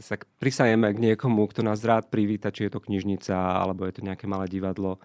[0.00, 4.04] Sa prisajeme k niekomu, kto nás rád privíta, či je to knižnica, alebo je to
[4.08, 4.96] nejaké malé divadlo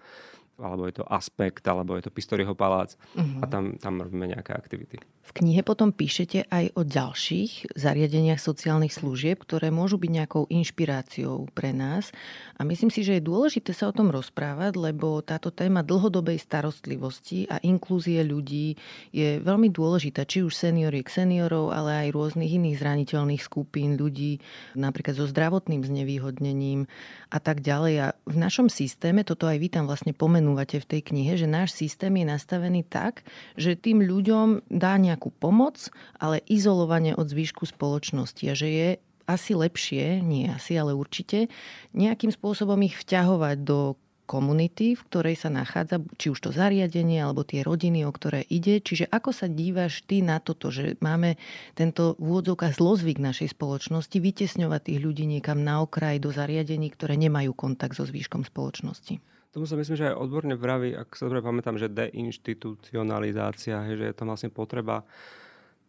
[0.58, 3.42] alebo je to Aspekt, alebo je to Pistoriho palác uh-huh.
[3.42, 4.98] a tam, tam robíme nejaké aktivity.
[5.28, 11.52] V knihe potom píšete aj o ďalších zariadeniach sociálnych služieb, ktoré môžu byť nejakou inšpiráciou
[11.52, 12.08] pre nás.
[12.56, 17.44] A myslím si, že je dôležité sa o tom rozprávať, lebo táto téma dlhodobej starostlivosti
[17.52, 18.80] a inklúzie ľudí
[19.12, 24.40] je veľmi dôležitá, či už senioriek seniorov, ale aj rôznych iných zraniteľných skupín ľudí,
[24.80, 26.88] napríklad so zdravotným znevýhodnením
[27.28, 27.94] a tak ďalej.
[28.00, 30.16] A v našom systéme, toto aj vy tam vlastne
[30.48, 33.20] pomenúvate v tej knihe, že náš systém je nastavený tak,
[33.60, 38.88] že tým ľuďom dá nejakú pomoc, ale izolovanie od zvýšku spoločnosti a že je
[39.28, 41.52] asi lepšie, nie asi, ale určite,
[41.92, 47.44] nejakým spôsobom ich vťahovať do komunity, v ktorej sa nachádza, či už to zariadenie, alebo
[47.44, 48.80] tie rodiny, o ktoré ide.
[48.80, 51.36] Čiže ako sa dívaš ty na toto, že máme
[51.76, 57.20] tento v úvodzovkách zlozvyk našej spoločnosti vytesňovať tých ľudí niekam na okraj do zariadení, ktoré
[57.20, 59.37] nemajú kontakt so zvýškom spoločnosti?
[59.48, 64.04] Tomu sa myslím, že aj odborne vraví, ak sa dobre pamätám, že deinstitucionalizácia, hej, že
[64.12, 65.08] je to vlastne potreba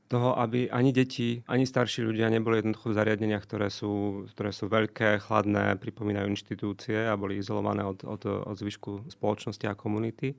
[0.09, 4.65] toho, aby ani deti, ani starší ľudia neboli jednoducho v zariadeniach, ktoré sú, ktoré sú
[4.65, 10.33] veľké, chladné, pripomínajú inštitúcie a boli izolované od, od, od zvyšku spoločnosti a komunity.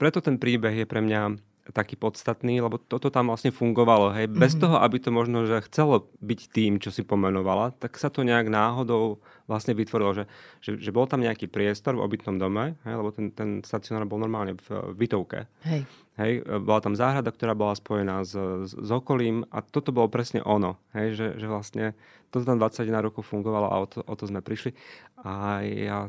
[0.00, 1.36] Preto ten príbeh je pre mňa
[1.70, 4.10] taký podstatný, lebo toto tam vlastne fungovalo.
[4.18, 4.34] Hej.
[4.34, 4.62] Bez mm-hmm.
[4.66, 8.50] toho, aby to možno že chcelo byť tým, čo si pomenovala, tak sa to nejak
[8.50, 10.24] náhodou vlastne vytvorilo, že,
[10.62, 14.22] že, že bol tam nejaký priestor v obytnom dome, hej, lebo ten, ten stacionár bol
[14.22, 15.46] normálne v, bytovke.
[15.66, 15.84] Hej.
[16.20, 20.44] Hej, bola tam záhrada, ktorá bola spojená s, s, s okolím a toto bolo presne
[20.44, 20.76] ono.
[20.92, 21.84] Hej, že, že vlastne
[22.28, 24.76] toto tam 21 rokov fungovalo a o to, o to sme prišli.
[25.24, 26.04] A ja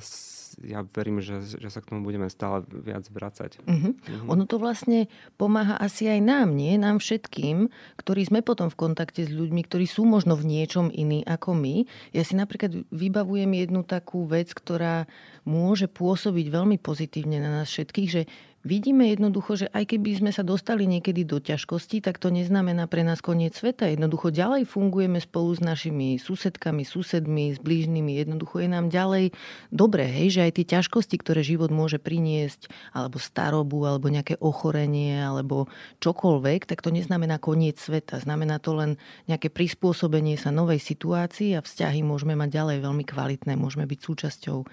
[0.61, 3.63] ja verím, že, že sa k tomu budeme stále viac vracať.
[3.63, 3.95] Uh-huh.
[3.95, 4.33] Uh-huh.
[4.37, 6.77] Ono to vlastne pomáha asi aj nám, nie?
[6.77, 11.25] Nám všetkým, ktorí sme potom v kontakte s ľuďmi, ktorí sú možno v niečom iní
[11.25, 11.89] ako my.
[12.13, 13.22] Ja si napríklad vybavujem
[13.55, 15.07] jednu takú vec, ktorá
[15.47, 18.21] môže pôsobiť veľmi pozitívne na nás všetkých, že
[18.63, 23.03] Vidíme jednoducho, že aj keby sme sa dostali niekedy do ťažkosti, tak to neznamená pre
[23.03, 23.91] nás koniec sveta.
[23.91, 28.23] Jednoducho ďalej fungujeme spolu s našimi susedkami, susedmi, s blížnymi.
[28.23, 29.35] Jednoducho je nám ďalej
[29.67, 35.19] dobre, hej, že aj tie ťažkosti, ktoré život môže priniesť, alebo starobu, alebo nejaké ochorenie,
[35.19, 35.67] alebo
[35.99, 38.23] čokoľvek, tak to neznamená koniec sveta.
[38.23, 38.95] Znamená to len
[39.27, 44.63] nejaké prispôsobenie sa novej situácii a vzťahy môžeme mať ďalej veľmi kvalitné, môžeme byť súčasťou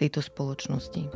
[0.00, 1.12] tejto spoločnosti.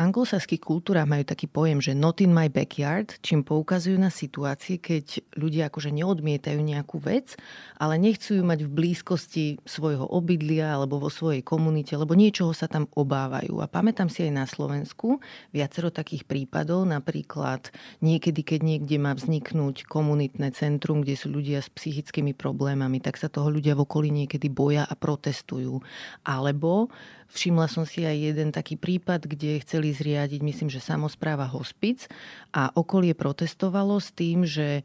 [0.00, 5.20] Anglosaských kultúrach majú taký pojem, že not in my backyard, čím poukazujú na situácie, keď
[5.36, 7.36] ľudia akože neodmietajú nejakú vec,
[7.76, 12.64] ale nechcú ju mať v blízkosti svojho obydlia alebo vo svojej komunite, lebo niečoho sa
[12.64, 13.60] tam obávajú.
[13.60, 15.20] A pamätám si aj na Slovensku
[15.52, 17.68] viacero takých prípadov, napríklad
[18.00, 23.28] niekedy, keď niekde má vzniknúť komunitné centrum, kde sú ľudia s psychickými problémami, tak sa
[23.28, 25.84] toho ľudia v okolí niekedy boja a protestujú.
[26.24, 26.88] Alebo
[27.30, 32.10] Všimla som si aj jeden taký prípad, kde chceli zriadiť, myslím, že samozpráva hospic
[32.50, 34.82] a okolie protestovalo s tým, že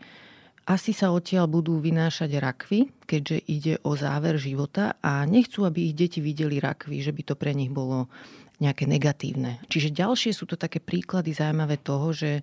[0.66, 5.98] asi sa odtiaľ budú vynášať rakvy, keďže ide o záver života a nechcú, aby ich
[5.98, 8.10] deti videli rakvy, že by to pre nich bolo
[8.58, 9.62] nejaké negatívne.
[9.70, 12.42] Čiže ďalšie sú to také príklady zaujímavé toho, že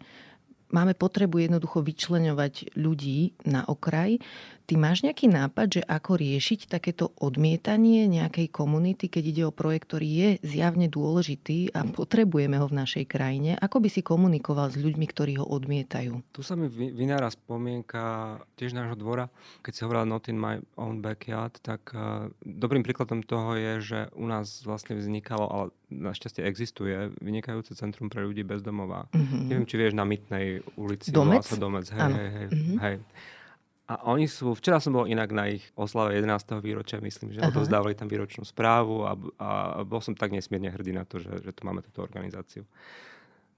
[0.72, 4.22] máme potrebu jednoducho vyčleňovať ľudí na okraj.
[4.62, 9.90] Ty máš nejaký nápad, že ako riešiť takéto odmietanie nejakej komunity, keď ide o projekt,
[9.90, 13.58] ktorý je zjavne dôležitý a potrebujeme ho v našej krajine?
[13.58, 16.22] Ako by si komunikoval s ľuďmi, ktorí ho odmietajú?
[16.30, 19.26] Tu sa mi vynára spomienka tiež nášho dvora.
[19.66, 23.98] Keď si hovorila Not in my own backyard, tak uh, dobrým príkladom toho je, že
[24.14, 29.10] u nás vlastne vznikalo, ale našťastie existuje, vynikajúce centrum pre ľudí bez domova.
[29.12, 29.42] Mm-hmm.
[29.50, 31.12] Neviem, či vieš, na Mytnej ulici.
[31.12, 31.44] Domec?
[31.44, 32.78] Sa Domec, hej, hej, hej, mm-hmm.
[32.80, 32.96] hej.
[33.92, 36.64] A oni sú, včera som bol inak na ich oslave 11.
[36.64, 39.48] výročia, myslím, že odovzdávali tam výročnú správu a, a
[39.84, 42.64] bol som tak nesmierne hrdý na to, že, že tu máme túto organizáciu.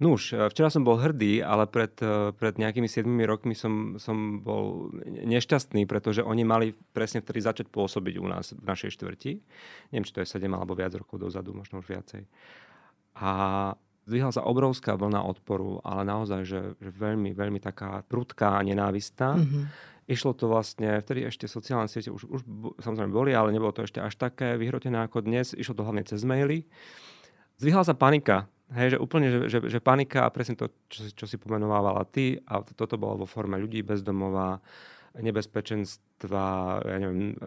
[0.03, 1.95] No už, včera som bol hrdý, ale pred,
[2.35, 8.19] pred nejakými 7 rokmi som, som bol nešťastný, pretože oni mali presne vtedy začať pôsobiť
[8.19, 9.39] u nás v našej štvrti.
[9.95, 12.27] Neviem, či to je 7 alebo viac rokov dozadu, možno už viacej.
[13.23, 13.31] A
[14.11, 19.39] zdvihla sa obrovská vlna odporu, ale naozaj, že, že veľmi, veľmi taká prudká a nenávistná.
[19.39, 22.41] Mm-hmm Išlo to vlastne, vtedy ešte sociálne siete už, už
[22.85, 25.57] samozrejme boli, ale nebolo to ešte až také vyhrotené ako dnes.
[25.57, 26.69] Išlo to hlavne cez maily.
[27.57, 28.45] Zvyhala sa panika.
[28.73, 32.41] Hej, že úplne, že, že, že panika a presne to, čo, čo si pomenovávala ty
[32.49, 34.61] a toto bolo vo forme ľudí bezdomová,
[35.15, 36.47] nebezpečenstva,
[36.83, 37.39] ja neviem,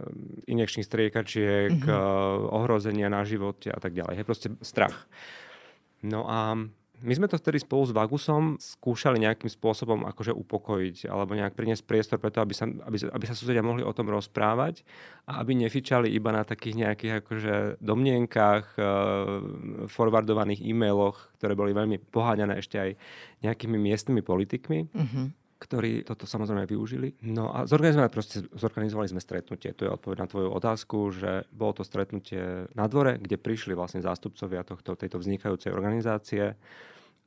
[0.47, 2.53] injekčných striekačiek, mm-hmm.
[2.53, 4.23] ohrozenia na živote a tak ďalej.
[4.23, 5.09] Hej, proste strach.
[5.99, 6.55] No a
[7.05, 11.85] My sme to vtedy spolu s Vagusom skúšali nejakým spôsobom akože upokojiť alebo nejak priniesť
[11.85, 14.81] priestor preto, aby sa, aby, aby sa susedia mohli o tom rozprávať
[15.29, 17.55] a aby nefičali iba na takých nejakých akože
[17.85, 18.81] domnienkách, e,
[19.85, 22.89] forwardovaných e-mailoch, ktoré boli veľmi poháňané ešte aj
[23.45, 24.79] nejakými miestnymi politikmi.
[24.89, 27.17] Mm-hmm ktorí toto samozrejme využili.
[27.25, 29.73] No a zorganizovali, proste, zorganizovali sme stretnutie.
[29.73, 34.05] To je odpoveď na tvoju otázku, že bolo to stretnutie na dvore, kde prišli vlastne
[34.05, 36.53] zástupcovia tohto, tejto vznikajúcej organizácie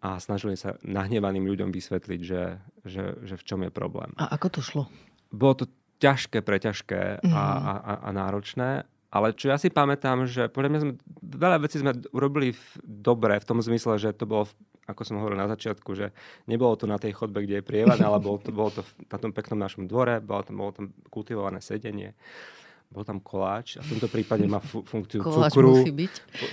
[0.01, 2.43] a snažili sa nahnevaným ľuďom vysvetliť, že,
[2.87, 4.15] že, že v čom je problém.
[4.17, 4.83] A ako to šlo?
[5.29, 5.67] Bolo to
[6.01, 7.35] ťažké, preťažké mm-hmm.
[7.37, 7.45] a,
[7.77, 8.89] a, a náročné.
[9.11, 13.43] Ale čo ja si pamätám, že podľa mňa sme, veľa vecí sme urobili v, dobre
[13.43, 14.47] v tom zmysle, že to bolo,
[14.87, 16.11] ako som hovoril na začiatku, že
[16.51, 19.31] nebolo to na tej chodbe, kde je prievan, ale bolo to, bolo to na tom
[19.31, 22.17] peknom našom dvore, bolo tam, bolo tam kultivované sedenie
[22.91, 25.79] bol tam koláč a v tomto prípade má fu- funkciu koláč cukru.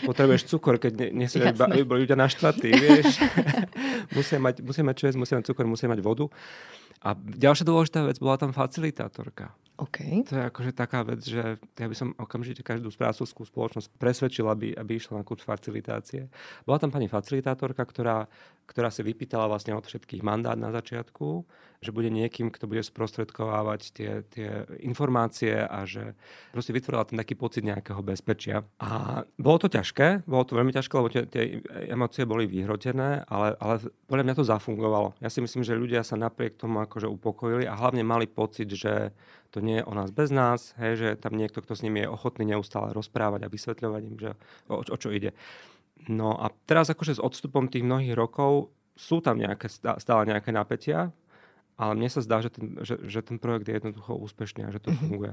[0.06, 1.42] Potrebuješ cukor, keď ne, nesie
[1.82, 3.18] boli ľudia naštvatí, vieš.
[4.18, 6.30] musia, mať, musia mať čo jesť, musia mať cukor, musia mať vodu.
[7.02, 9.50] A ďalšia dôležitá vec, bola tam facilitátorka.
[9.78, 10.26] Okay.
[10.26, 14.74] To je akože taká vec, že ja by som okamžite každú správcovskú spoločnosť presvedčil, aby,
[14.74, 16.34] aby išla na kurz facilitácie.
[16.66, 18.26] Bola tam pani facilitátorka, ktorá,
[18.66, 21.46] ktorá si vypýtala vlastne od všetkých mandát na začiatku,
[21.78, 26.18] že bude niekým, kto bude sprostredkovávať tie, tie informácie a že
[26.50, 28.66] proste vytvorila ten taký pocit nejakého bezpečia.
[28.82, 33.54] A bolo to ťažké, bolo to veľmi ťažké, lebo tie, tie emócie boli vyhrotené, ale,
[33.62, 33.78] ale
[34.10, 35.14] podľa mňa to zafungovalo.
[35.22, 39.14] Ja si myslím, že ľudia sa napriek tomu akože upokojili a hlavne mali pocit, že
[39.52, 42.12] to nie je o nás bez nás, hej, že tam niekto, kto s nimi je
[42.12, 44.32] ochotný neustále rozprávať a vysvetľovať im, že
[44.68, 45.32] o, o čo ide.
[46.08, 51.14] No a teraz akože s odstupom tých mnohých rokov sú tam nejaké, stále nejaké napätia,
[51.78, 54.82] ale mne sa zdá, že ten, že, že ten projekt je jednoducho úspešný a že
[54.82, 55.02] to mm-hmm.
[55.06, 55.32] funguje.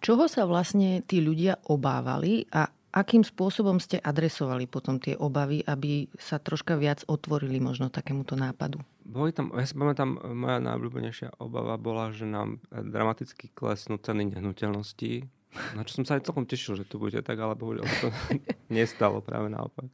[0.00, 6.08] Čoho sa vlastne tí ľudia obávali a akým spôsobom ste adresovali potom tie obavy, aby
[6.16, 8.80] sa troška viac otvorili možno takémuto nápadu?
[9.04, 15.28] Boli tam, ja si pamätám, moja najobľúbenejšia obava bola, že nám dramaticky klesnú ceny nehnuteľností.
[15.76, 18.08] Na čo som sa aj celkom tešil, že to bude tak, ale bohužiaľ to
[18.74, 19.86] nestalo práve naopak.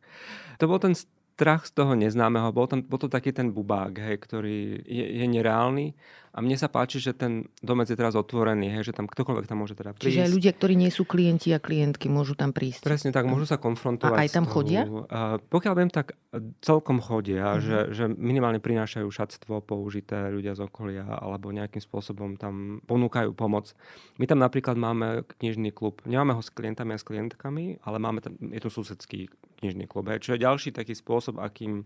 [0.62, 4.16] To bol ten strach z toho neznámeho, bol, tam, bol to taký ten bubák, hej,
[4.20, 5.96] ktorý je, je nereálny
[6.30, 9.66] a mne sa páči, že ten domec je teraz otvorený, hej, že tam ktokoľvek tam
[9.66, 10.06] môže teda prísť.
[10.06, 12.86] Čiže aj ľudia, ktorí nie sú klienti a klientky, môžu tam prísť.
[12.86, 14.14] Presne tak, môžu sa konfrontovať.
[14.14, 14.86] A aj tam chodia?
[14.86, 16.14] Uh, pokiaľ viem, tak
[16.62, 17.62] celkom chodia, uh-huh.
[17.62, 23.74] že, že minimálne prinášajú šatstvo použité ľudia z okolia alebo nejakým spôsobom tam ponúkajú pomoc.
[24.22, 25.98] My tam napríklad máme knižný klub.
[26.06, 29.26] Nemáme ho s klientami a s klientkami, ale máme tam, je to susedský
[29.58, 31.82] knižný klub, hej, čo je ďalší taký spôsob, akým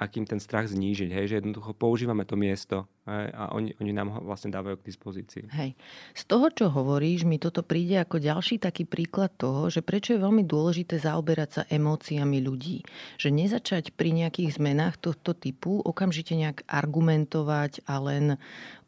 [0.00, 4.20] akým ten strach znížiť, hej, že jednoducho používame to miesto a oni, oni nám ho
[4.20, 5.42] vlastne dávajú k dispozícii.
[5.56, 5.72] Hej.
[6.12, 10.20] Z toho, čo hovoríš, mi toto príde ako ďalší taký príklad toho, že prečo je
[10.20, 12.84] veľmi dôležité zaoberať sa emóciami ľudí.
[13.16, 18.36] Že nezačať pri nejakých zmenách tohto typu okamžite nejak argumentovať a len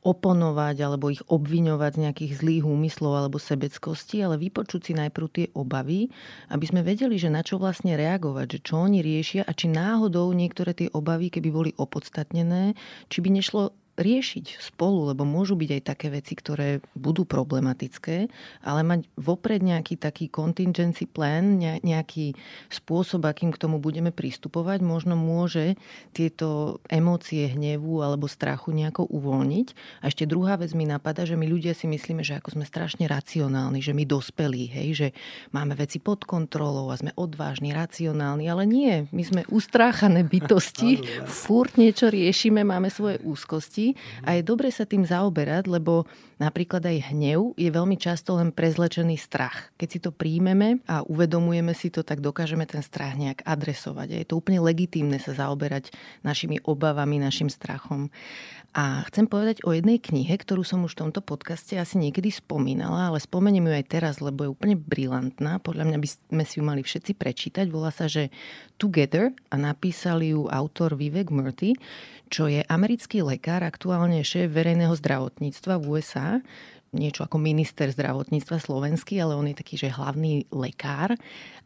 [0.03, 5.47] oponovať alebo ich obviňovať z nejakých zlých úmyslov alebo sebeckosti, ale vypočuť si najprv tie
[5.55, 6.11] obavy,
[6.51, 10.35] aby sme vedeli, že na čo vlastne reagovať, že čo oni riešia a či náhodou
[10.35, 12.75] niektoré tie obavy, keby boli opodstatnené,
[13.07, 18.33] či by nešlo riešiť spolu, lebo môžu byť aj také veci, ktoré budú problematické,
[18.65, 22.33] ale mať vopred nejaký taký contingency plan, nejaký
[22.73, 25.77] spôsob, akým k tomu budeme pristupovať, možno môže
[26.17, 30.01] tieto emócie hnevu alebo strachu nejako uvoľniť.
[30.01, 33.05] A ešte druhá vec mi napadá, že my ľudia si myslíme, že ako sme strašne
[33.05, 35.09] racionálni, že my dospelí, hej, že
[35.53, 41.05] máme veci pod kontrolou a sme odvážni, racionálni, ale nie, my sme ustráchané bytosti,
[41.45, 43.82] furt niečo riešime, máme svoje úzkosti
[44.23, 46.07] a je dobre sa tým zaoberať, lebo
[46.39, 49.75] napríklad aj hnev je veľmi často len prezlečený strach.
[49.79, 54.09] Keď si to príjmeme a uvedomujeme si to, tak dokážeme ten strach nejak adresovať.
[54.15, 55.91] A je to úplne legitímne sa zaoberať
[56.23, 58.11] našimi obavami, našim strachom.
[58.73, 63.13] A chcem povedať o jednej knihe, ktorú som už v tomto podcaste asi niekedy spomínala,
[63.13, 65.61] ale spomeniem ju aj teraz, lebo je úplne brilantná.
[65.61, 67.69] Podľa mňa by sme si ju mali všetci prečítať.
[67.69, 68.33] Volá sa, že
[68.81, 71.77] Together a napísali ju autor Vivek Murthy,
[72.33, 76.41] čo je americký lekár, aktuálne šéf verejného zdravotníctva v USA,
[76.97, 81.13] niečo ako minister zdravotníctva slovenský, ale on je taký, že hlavný lekár.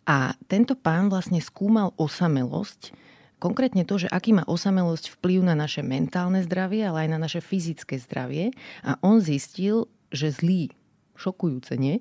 [0.07, 5.85] A tento pán vlastne skúmal osamelosť, Konkrétne to, že aký má osamelosť vplyv na naše
[5.85, 8.57] mentálne zdravie, ale aj na naše fyzické zdravie.
[8.81, 10.72] A on zistil, že zlý,
[11.20, 12.00] šokujúce, nie?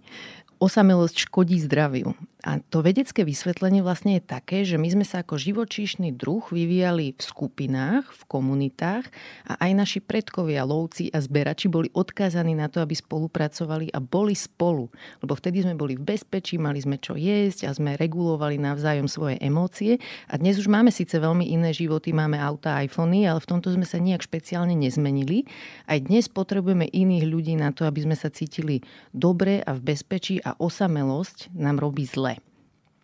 [0.63, 2.15] Osamelosť škodí zdraviu.
[2.45, 7.17] A to vedecké vysvetlenie vlastne je také, že my sme sa ako živočíšny druh vyvíjali
[7.17, 9.09] v skupinách, v komunitách
[9.49, 14.37] a aj naši predkovia, lovci a zberači boli odkázaní na to, aby spolupracovali a boli
[14.37, 14.93] spolu.
[15.25, 19.41] Lebo vtedy sme boli v bezpečí, mali sme čo jesť a sme regulovali navzájom svoje
[19.41, 19.97] emócie.
[20.29, 23.89] A dnes už máme síce veľmi iné životy, máme auta, iPhony, ale v tomto sme
[23.89, 25.49] sa nejak špeciálne nezmenili.
[25.89, 30.37] Aj dnes potrebujeme iných ľudí na to, aby sme sa cítili dobre a v bezpečí
[30.45, 32.34] a osamelosť nám robí zle.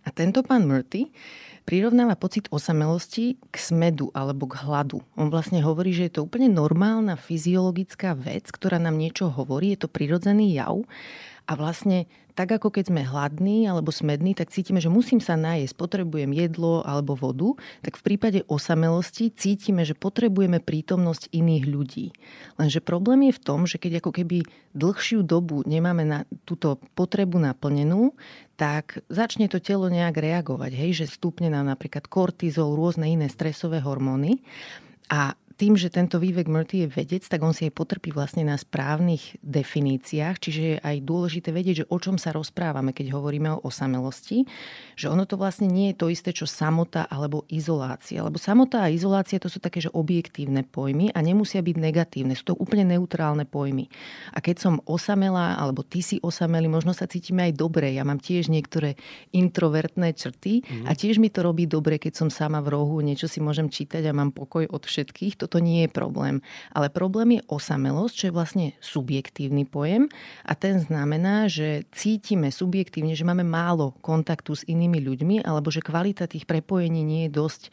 [0.01, 1.13] A tento pán Murty
[1.61, 5.05] prirovnáva pocit osamelosti k smedu alebo k hladu.
[5.13, 9.85] On vlastne hovorí, že je to úplne normálna fyziologická vec, ktorá nám niečo hovorí, je
[9.85, 10.81] to prirodzený jav
[11.49, 15.75] a vlastne tak ako keď sme hladní alebo smední, tak cítime, že musím sa nájsť,
[15.75, 22.05] potrebujem jedlo alebo vodu, tak v prípade osamelosti cítime, že potrebujeme prítomnosť iných ľudí.
[22.55, 27.37] Lenže problém je v tom, že keď ako keby dlhšiu dobu nemáme na túto potrebu
[27.37, 28.15] naplnenú,
[28.55, 33.83] tak začne to telo nejak reagovať, hej, že stúpne nám napríklad kortizol, rôzne iné stresové
[33.83, 34.39] hormóny.
[35.11, 38.57] A tým, že tento Vivek Murty je vedec, tak on si aj potrpí vlastne na
[38.57, 43.61] správnych definíciách, čiže je aj dôležité vedieť, že o čom sa rozprávame, keď hovoríme o
[43.69, 44.49] osamelosti,
[44.97, 48.25] že ono to vlastne nie je to isté, čo samota alebo izolácia.
[48.25, 52.33] Lebo samota a izolácia to sú také, že objektívne pojmy a nemusia byť negatívne.
[52.33, 53.85] Sú to úplne neutrálne pojmy.
[54.33, 57.93] A keď som osamelá, alebo ty si osamelý, možno sa cítime aj dobre.
[57.93, 58.97] Ja mám tiež niektoré
[59.29, 60.89] introvertné črty mm.
[60.89, 64.09] a tiež mi to robí dobre, keď som sama v rohu, niečo si môžem čítať
[64.09, 65.37] a mám pokoj od všetkých.
[65.37, 66.39] To toto nie je problém.
[66.71, 70.07] Ale problém je osamelosť, čo je vlastne subjektívny pojem
[70.47, 75.83] a ten znamená, že cítime subjektívne, že máme málo kontaktu s inými ľuďmi alebo že
[75.83, 77.67] kvalita tých prepojení nie je dosť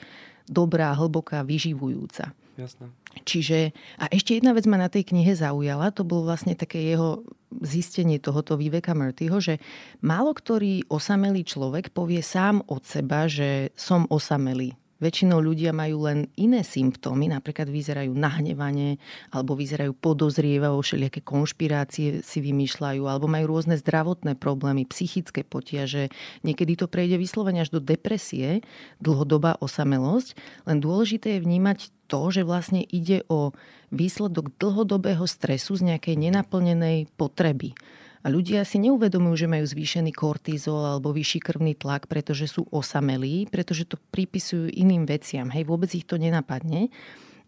[0.50, 2.34] dobrá, hlboká, vyživujúca.
[2.58, 2.90] Jasné.
[3.22, 3.70] Čiže,
[4.02, 7.22] a ešte jedna vec ma na tej knihe zaujala, to bolo vlastne také jeho
[7.62, 9.62] zistenie tohoto Viveka Murtyho, že
[10.02, 16.26] málo ktorý osamelý človek povie sám od seba, že som osamelý Väčšinou ľudia majú len
[16.34, 18.98] iné symptómy, napríklad vyzerajú nahnevanie,
[19.30, 26.10] alebo vyzerajú podozrievavo, všelijaké konšpirácie si vymýšľajú, alebo majú rôzne zdravotné problémy, psychické potiaže.
[26.42, 28.66] Niekedy to prejde vyslovene až do depresie,
[28.98, 30.34] dlhodobá osamelosť.
[30.66, 33.54] Len dôležité je vnímať to, že vlastne ide o
[33.94, 37.78] výsledok dlhodobého stresu z nejakej nenaplnenej potreby.
[38.22, 43.46] A ľudia si neuvedomujú, že majú zvýšený kortizol alebo vyšší krvný tlak, pretože sú osamelí,
[43.46, 45.46] pretože to pripisujú iným veciam.
[45.54, 46.90] Hej, vôbec ich to nenapadne.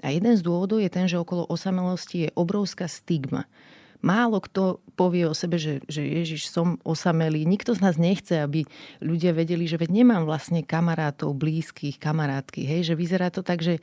[0.01, 3.45] A jeden z dôvodov je ten, že okolo osamelosti je obrovská stigma.
[4.01, 7.45] Málo kto povie o sebe, že, že Ježiš, som osamelý.
[7.45, 8.65] Nikto z nás nechce, aby
[9.05, 12.65] ľudia vedeli, že veď nemám vlastne kamarátov, blízkych, kamarátky.
[12.65, 12.81] Hej?
[12.89, 13.77] Že vyzerá to tak, že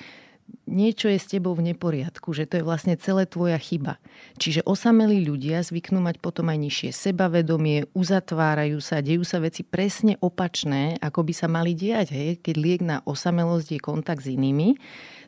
[0.68, 3.98] niečo je s tebou v neporiadku, že to je vlastne celé tvoja chyba.
[4.38, 10.20] Čiže osamelí ľudia zvyknú mať potom aj nižšie sebavedomie, uzatvárajú sa, dejú sa veci presne
[10.20, 12.12] opačné, ako by sa mali diať.
[12.12, 12.30] Hej?
[12.44, 14.76] Keď liek na osamelosť je kontakt s inými,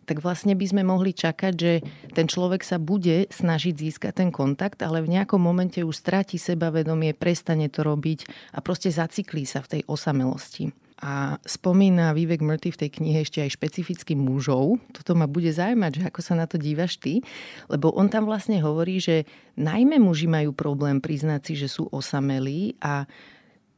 [0.09, 1.85] tak vlastne by sme mohli čakať, že
[2.17, 7.13] ten človek sa bude snažiť získať ten kontakt, ale v nejakom momente už stráti sebavedomie,
[7.13, 8.25] prestane to robiť
[8.57, 10.88] a proste zaciklí sa v tej osamelosti.
[10.99, 14.83] A spomína Vivek Murty v tej knihe ešte aj špecificky mužov.
[14.91, 17.23] Toto ma bude zaujímať, že ako sa na to dívaš ty.
[17.71, 19.23] Lebo on tam vlastne hovorí, že
[19.55, 23.07] najmä muži majú problém priznať si, že sú osamelí a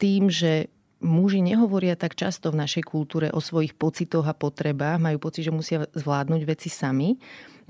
[0.02, 5.18] tým, že muži nehovoria tak často v našej kultúre o svojich pocitoch a potrebách, majú
[5.18, 7.18] pocit, že musia zvládnuť veci sami,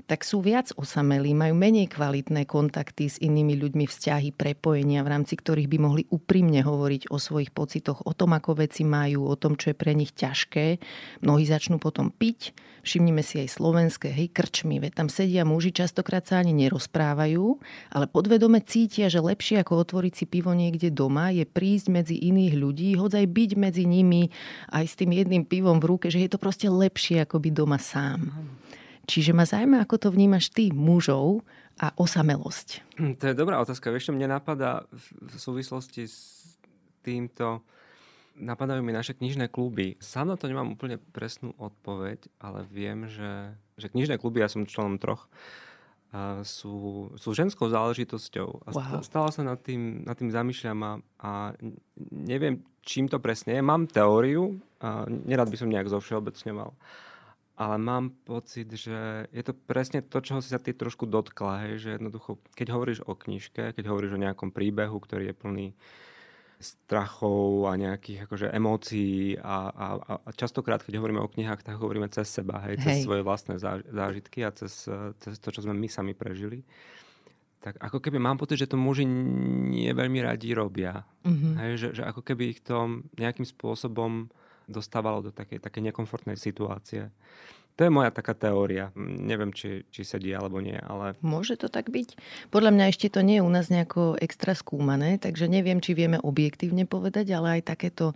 [0.06, 5.38] tak sú viac osamelí, majú menej kvalitné kontakty s inými ľuďmi, vzťahy, prepojenia, v rámci
[5.38, 9.54] ktorých by mohli úprimne hovoriť o svojich pocitoch, o tom, ako veci majú, o tom,
[9.54, 10.82] čo je pre nich ťažké.
[11.22, 16.26] Mnohí začnú potom piť, všimnime si aj slovenské, hej, krčmy, veď tam sedia muži, častokrát
[16.26, 17.62] sa ani nerozprávajú,
[17.94, 22.54] ale podvedome cítia, že lepšie ako otvoriť si pivo niekde doma je prísť medzi iných
[22.58, 24.28] ľudí, hodzaj byť medzi nimi
[24.74, 27.78] aj s tým jedným pivom v ruke, že je to proste lepšie ako byť doma
[27.78, 28.34] sám.
[29.06, 31.42] Čiže ma zaujíma, ako to vnímaš ty, mužov
[31.82, 32.98] a osamelosť.
[33.00, 33.90] Hm, to je dobrá otázka.
[33.90, 36.54] Vieš, čo mne napadá v súvislosti s
[37.02, 37.66] týmto,
[38.38, 39.98] napadajú mi naše knižné kluby.
[39.98, 44.68] Sám na to nemám úplne presnú odpoveď, ale viem, že, že knižné kluby, ja som
[44.68, 45.26] členom troch,
[46.44, 48.68] sú, sú ženskou záležitosťou.
[48.68, 49.00] A wow.
[49.00, 51.30] stále sa nad tým, nad tým zamýšľam a, a
[52.12, 53.62] neviem, čím to presne je.
[53.64, 56.70] Mám teóriu, a nerad by som nejak zovšeobecňoval
[57.56, 61.74] ale mám pocit, že je to presne to, čoho si sa ty trošku dotkla, hej,
[61.84, 65.66] že jednoducho, keď hovoríš o knižke, keď hovoríš o nejakom príbehu, ktorý je plný
[66.62, 72.06] strachov a nejakých akože emócií a, a, a častokrát, keď hovoríme o knihách, tak hovoríme
[72.14, 73.04] cez seba, hej, cez hej.
[73.04, 73.58] svoje vlastné
[73.90, 74.86] zážitky a cez,
[75.18, 76.62] cez to, čo sme my sami prežili
[77.62, 81.06] tak ako keby mám pocit, že to muži nie veľmi radi robia.
[81.22, 81.52] Mm-hmm.
[81.62, 84.26] Hej, že, že ako keby ich to nejakým spôsobom
[84.70, 87.10] dostávalo do takej, takej nekomfortnej situácie.
[87.80, 88.92] To je moja taká teória.
[89.00, 91.16] Neviem, či, či sedí alebo nie, ale...
[91.24, 92.20] Môže to tak byť?
[92.52, 96.20] Podľa mňa ešte to nie je u nás nejako extra skúmané, takže neviem, či vieme
[96.20, 98.12] objektívne povedať, ale aj takéto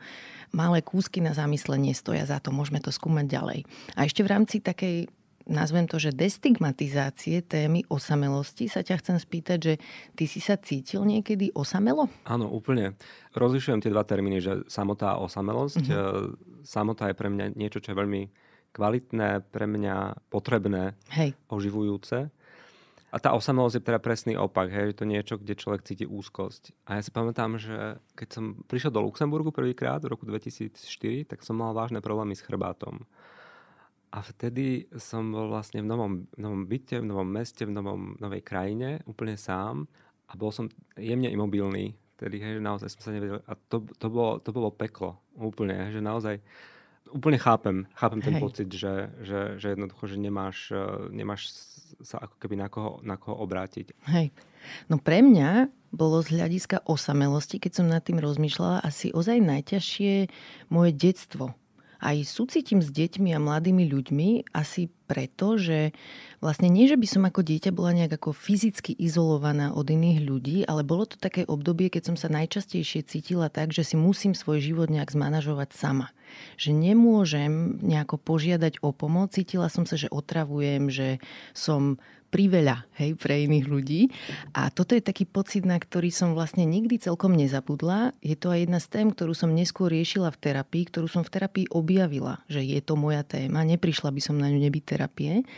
[0.53, 2.53] malé kúsky na zamyslenie stoja za to.
[2.53, 3.61] Môžeme to skúmať ďalej.
[3.97, 5.09] A ešte v rámci takej
[5.47, 9.75] nazvem to, že destigmatizácie témy osamelosti, sa ťa chcem spýtať, že
[10.19, 12.11] ty si sa cítil niekedy osamelo?
[12.27, 12.99] Áno, úplne.
[13.33, 15.87] Rozlišujem tie dva termíny, že samotá a osamelosť.
[15.87, 16.67] Mm-hmm.
[16.67, 18.23] Samota je pre mňa niečo, čo je veľmi
[18.75, 21.33] kvalitné, pre mňa potrebné, Hej.
[21.49, 22.29] oživujúce.
[23.15, 26.77] A tá osamelosť je teda presný opak, hej, je to niečo, kde človek cíti úzkosť.
[26.85, 30.77] A ja si pamätám, že keď som prišiel do Luxemburgu prvýkrát v roku 2004,
[31.25, 33.09] tak som mal vážne problémy s chrbátom.
[34.17, 38.41] A vtedy som bol vlastne v novom, novom byte, v novom meste, v novom, novej
[38.41, 39.85] krajine, úplne sám
[40.25, 41.93] a bol som jemne imobilný.
[42.17, 43.45] Vtedy, hej, že naozaj som sa nevedel.
[43.45, 45.21] A to, to, bolo, to bolo peklo.
[45.37, 46.41] Úplne, hej, že naozaj
[47.13, 48.43] úplne chápem, chápem ten hej.
[48.43, 51.53] pocit, že, že, že jednoducho, že nemáš, e, nemáš
[52.01, 53.93] sa ako keby na koho, na koho obrátiť.
[54.09, 54.33] Hej.
[54.89, 60.15] No pre mňa bolo z hľadiska osamelosti, keď som nad tým rozmýšľala, asi ozaj najťažšie
[60.73, 61.53] moje detstvo
[62.01, 65.95] aj súcitím s deťmi a mladými ľuďmi asi preto, že
[66.43, 70.59] vlastne nie, že by som ako dieťa bola nejak ako fyzicky izolovaná od iných ľudí,
[70.67, 74.59] ale bolo to také obdobie, keď som sa najčastejšie cítila tak, že si musím svoj
[74.61, 76.11] život nejak zmanažovať sama.
[76.59, 79.31] Že nemôžem nejako požiadať o pomoc.
[79.31, 81.23] Cítila som sa, že otravujem, že
[81.55, 82.03] som
[82.37, 84.13] priveľa hej, pre iných ľudí.
[84.53, 88.13] A toto je taký pocit, na ktorý som vlastne nikdy celkom nezabudla.
[88.21, 91.33] Je to aj jedna z tém, ktorú som neskôr riešila v terapii, ktorú som v
[91.33, 93.65] terapii objavila, že je to moja téma.
[93.65, 95.49] Neprišla by som na ňu nebyť terapie.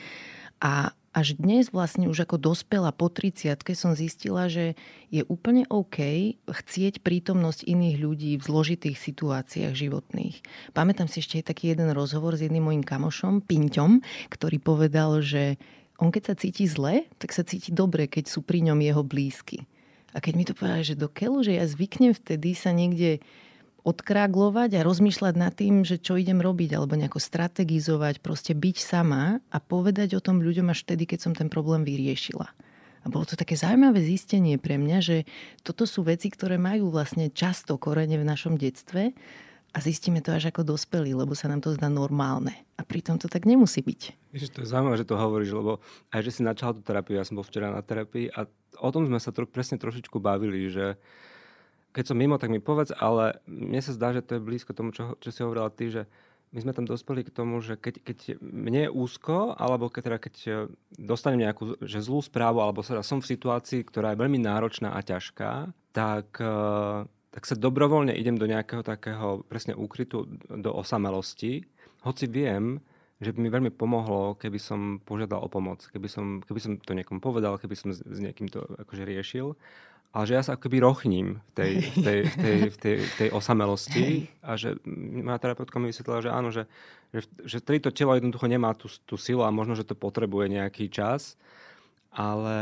[0.62, 4.78] A až dnes vlastne už ako dospela po 30 som zistila, že
[5.10, 5.98] je úplne OK
[6.46, 10.36] chcieť prítomnosť iných ľudí v zložitých situáciách životných.
[10.78, 15.58] Pamätám si ešte taký jeden rozhovor s jedným mojim kamošom, Pinťom, ktorý povedal, že
[15.98, 19.66] on keď sa cíti zle, tak sa cíti dobre, keď sú pri ňom jeho blízky.
[20.14, 23.20] A keď mi to povedal, že do keľu, že ja zvyknem vtedy sa niekde
[23.86, 29.38] odkráglovať a rozmýšľať nad tým, že čo idem robiť, alebo nejako strategizovať, proste byť sama
[29.48, 32.48] a povedať o tom ľuďom až vtedy, keď som ten problém vyriešila.
[33.02, 35.16] A bolo to také zaujímavé zistenie pre mňa, že
[35.62, 39.14] toto sú veci, ktoré majú vlastne často korene v našom detstve
[39.72, 42.56] a zistíme to až ako dospelí, lebo sa nám to zdá normálne.
[42.80, 44.32] A pritom to tak nemusí byť.
[44.32, 47.26] Víš, to je zaujímavé, že to hovoríš, lebo aj že si načal tú terapiu, ja
[47.28, 48.48] som bol včera na terapii a
[48.80, 50.96] o tom sme sa tro, presne trošičku bavili, že
[51.92, 54.94] keď som mimo, tak mi povedz, ale mne sa zdá, že to je blízko tomu,
[54.94, 56.06] čo, čo si hovorila ty, že
[56.48, 60.18] my sme tam dospeli k tomu, že keď, keď mne je úzko, alebo keď, teda
[60.20, 60.34] keď
[60.96, 65.04] dostanem nejakú že zlú správu, alebo teda som v situácii, ktorá je veľmi náročná a
[65.04, 66.40] ťažká, tak
[67.38, 71.62] tak sa dobrovoľne idem do nejakého takého presne úkrytu do osamelosti,
[72.02, 72.82] hoci viem,
[73.22, 76.98] že by mi veľmi pomohlo, keby som požiadal o pomoc, keby som, keby som to
[76.98, 79.54] niekomu povedal, keby som s, s niekým to akože riešil.
[80.10, 83.14] Ale že ja sa akoby rochním v tej, v tej, v tej, v tej, v
[83.22, 84.74] tej osamelosti a že
[85.22, 86.66] moja terapeutka mi vysvetlila, že áno, že,
[87.14, 90.90] že, že to telo jednoducho nemá tú, tú silu a možno, že to potrebuje nejaký
[90.90, 91.38] čas,
[92.10, 92.58] ale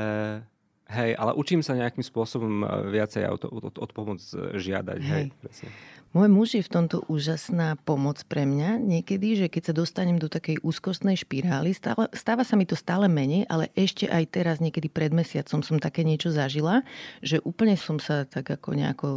[0.87, 5.01] Hej, ale učím sa nejakým spôsobom e, viacej od, od, od pomoc e, žiadať.
[5.03, 5.11] Hej.
[5.11, 5.69] hej presne.
[6.15, 8.81] Môj muž je v tomto úžasná pomoc pre mňa.
[8.81, 13.05] Niekedy, že keď sa dostanem do takej úzkostnej špirály, stáva, stáva sa mi to stále
[13.11, 16.87] menej, ale ešte aj teraz, niekedy pred mesiacom som také niečo zažila,
[17.21, 19.09] že úplne som sa tak ako nejako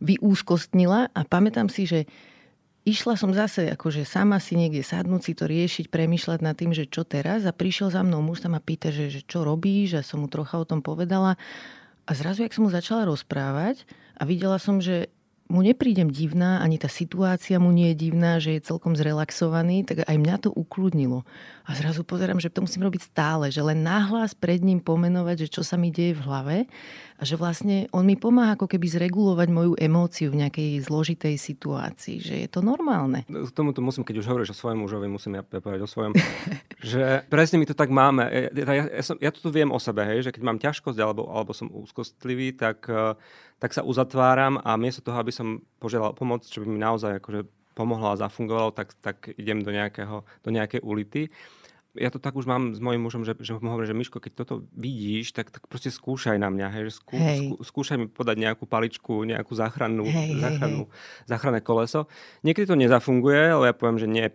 [0.00, 2.08] vyúzkostnila a pamätám si, že
[2.88, 6.88] išla som zase akože sama si niekde sadnúť, si to riešiť, premýšľať nad tým, že
[6.88, 7.44] čo teraz.
[7.44, 10.00] A prišiel za mnou muž sa ma pýta, že, že čo robíš?
[10.00, 11.36] A som mu trocha o tom povedala.
[12.08, 13.84] A zrazu, jak som mu začala rozprávať
[14.16, 15.12] a videla som, že
[15.48, 20.04] mu neprídem divná, ani tá situácia mu nie je divná, že je celkom zrelaxovaný, tak
[20.04, 21.24] aj mňa to ukludnilo.
[21.68, 25.60] A zrazu pozerám, že to musím robiť stále, že len náhlas pred ním pomenovať, že
[25.60, 26.56] čo sa mi deje v hlave
[27.18, 32.22] a že vlastne on mi pomáha ako keby zregulovať moju emóciu v nejakej zložitej situácii,
[32.22, 33.26] že je to normálne.
[33.26, 36.14] K tomu to musím, keď už hovoríš o svojom mužovi, musím ja povedať o svojom,
[36.94, 38.24] že presne my to tak máme.
[38.30, 41.26] Ja, ja, ja, som, ja to viem o sebe, hej, že keď mám ťažkosť alebo,
[41.26, 43.18] alebo som úzkostlivý, tak, eh,
[43.58, 47.42] tak sa uzatváram a miesto toho, aby som požiadal pomoc, čo by mi naozaj akože
[47.74, 51.30] pomohlo a zafungovalo, tak, tak idem do, nejakého, do nejakej ulity
[51.98, 54.32] ja to tak už mám s mojím mužom, že, že mu hovorím, že Miško, keď
[54.46, 57.38] toto vidíš, tak, tak proste skúšaj na mňa, hej, že skú, hej.
[57.42, 61.26] Skú, skúšaj mi podať nejakú paličku, nejakú záchrannú, hej, záchrannú, hej.
[61.26, 62.06] záchranné koleso.
[62.46, 64.30] Niekedy to nezafunguje, ale ja poviem, že nie,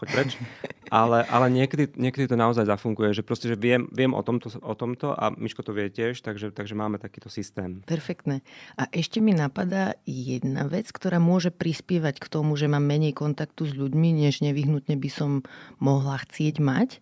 [0.00, 0.30] choď preč.
[0.92, 4.72] ale, ale niekedy, niekedy to naozaj zafunguje, že proste, že viem, viem o, tomto, o
[4.72, 7.84] tomto a Miško to vie tiež, takže, takže máme takýto systém.
[7.84, 8.40] Perfektné.
[8.80, 13.68] A ešte mi napadá jedna vec, ktorá môže prispievať k tomu, že mám menej kontaktu
[13.68, 15.44] s ľuďmi, než nevyhnutne by som
[15.82, 17.01] mohla chcieť mať.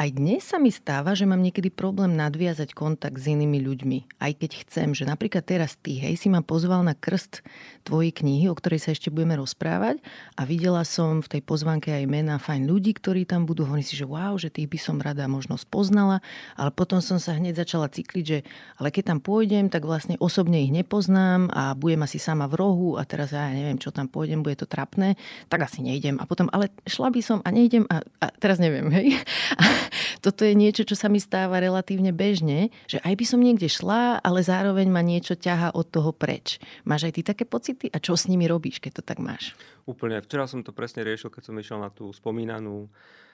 [0.00, 4.16] Aj dnes sa mi stáva, že mám niekedy problém nadviazať kontakt s inými ľuďmi.
[4.16, 7.44] Aj keď chcem, že napríklad teraz ty, hej, si ma pozval na krst
[7.84, 10.00] tvojej knihy, o ktorej sa ešte budeme rozprávať
[10.40, 13.68] a videla som v tej pozvánke aj mená fajn ľudí, ktorí tam budú.
[13.68, 16.24] Hovorím si, že wow, že tých by som rada možno spoznala,
[16.56, 18.40] ale potom som sa hneď začala cykliť, že
[18.80, 22.96] ale keď tam pôjdem, tak vlastne osobne ich nepoznám a budem asi sama v rohu
[22.96, 25.20] a teraz ja neviem, čo tam pôjdem, bude to trapné,
[25.52, 26.16] tak asi nejdem.
[26.16, 29.12] A potom, ale šla by som a nejdem a, a teraz neviem, hej.
[30.24, 34.22] toto je niečo, čo sa mi stáva relatívne bežne, že aj by som niekde šla,
[34.22, 36.62] ale zároveň ma niečo ťaha od toho preč.
[36.82, 39.54] Máš aj ty také pocity a čo s nimi robíš, keď to tak máš?
[39.88, 40.22] Úplne.
[40.22, 42.86] Včera som to presne riešil, keď som išiel na tú spomínanú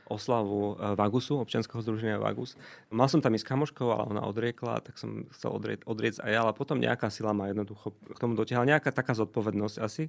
[0.06, 2.54] oslavu eh, Vagusu, občianského združenia Vagus.
[2.94, 6.40] Mal som tam ísť kamoškou, ale ona odriekla, tak som chcel odrieť, odrieť aj ja,
[6.46, 10.08] ale potom nejaká sila ma jednoducho k tomu dotiahla, nejaká taká zodpovednosť asi.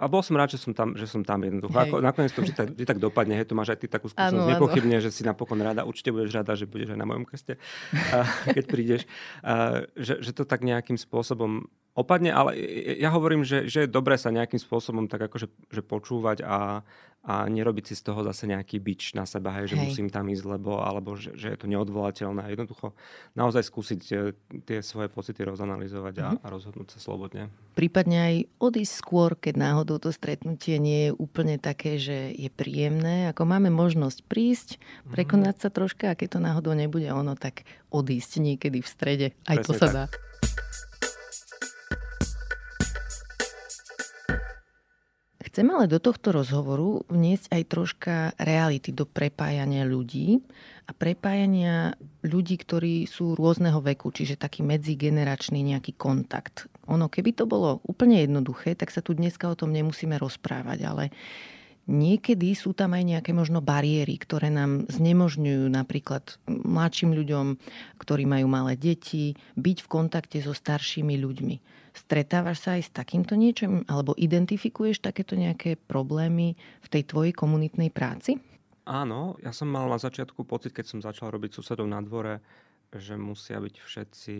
[0.00, 1.76] A bol som rád, že som tam, že som tam jednoducho.
[1.76, 4.34] Ako, nakoniec to vždy tak, vždy tak dopadne, hej, to máš aj ty takú skúsenosť.
[4.34, 5.04] Ano, Nepochybne, ano.
[5.04, 7.60] že si napokon rada, určite budeš rada, že budeš aj na mojom krste,
[8.56, 9.02] keď prídeš.
[9.44, 12.56] A, že, že to tak nejakým spôsobom opadne, ale
[12.96, 16.80] ja hovorím, že, že je dobré sa nejakým spôsobom tak akože že počúvať a,
[17.22, 19.84] a nerobiť si z toho zase nejaký bič na seba, hej, že hej.
[19.92, 22.48] musím tam ísť, lebo, alebo že, že je to neodvolateľné.
[22.48, 22.96] Jednoducho
[23.36, 24.14] naozaj skúsiť e,
[24.64, 26.42] tie svoje pocity rozanalizovať a, mm-hmm.
[26.42, 27.52] a rozhodnúť sa slobodne.
[27.76, 33.28] Prípadne aj odísť skôr, keď náhodou to stretnutie nie je úplne také, že je príjemné.
[33.30, 35.12] Ako máme možnosť prísť, mhm.
[35.12, 35.70] prekonať mm-hmm.
[35.70, 39.26] sa troška a keď to náhodou nebude ono, tak odísť niekedy v strede.
[39.44, 39.94] Aj Presne to sa tak.
[39.94, 40.04] dá.
[45.52, 50.40] Chcem ale do tohto rozhovoru vniesť aj troška reality do prepájania ľudí
[50.88, 51.92] a prepájania
[52.24, 56.72] ľudí, ktorí sú rôzneho veku, čiže taký medzigeneračný nejaký kontakt.
[56.88, 61.04] Ono, keby to bolo úplne jednoduché, tak sa tu dneska o tom nemusíme rozprávať, ale
[61.82, 67.58] Niekedy sú tam aj nejaké možno bariéry, ktoré nám znemožňujú napríklad mladším ľuďom,
[67.98, 71.56] ktorí majú malé deti, byť v kontakte so staršími ľuďmi.
[71.92, 73.84] Stretávaš sa aj s takýmto niečím?
[73.88, 78.40] Alebo identifikuješ takéto nejaké problémy v tej tvojej komunitnej práci?
[78.82, 82.42] Áno, ja som mal na začiatku pocit, keď som začal robiť susedov na dvore,
[82.92, 84.36] že musia byť všetci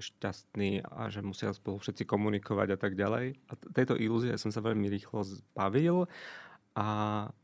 [0.00, 3.38] šťastní a že musia spolu všetci komunikovať a tak ďalej.
[3.46, 6.10] A tejto ilúzie som sa veľmi rýchlo zbavil
[6.74, 6.86] a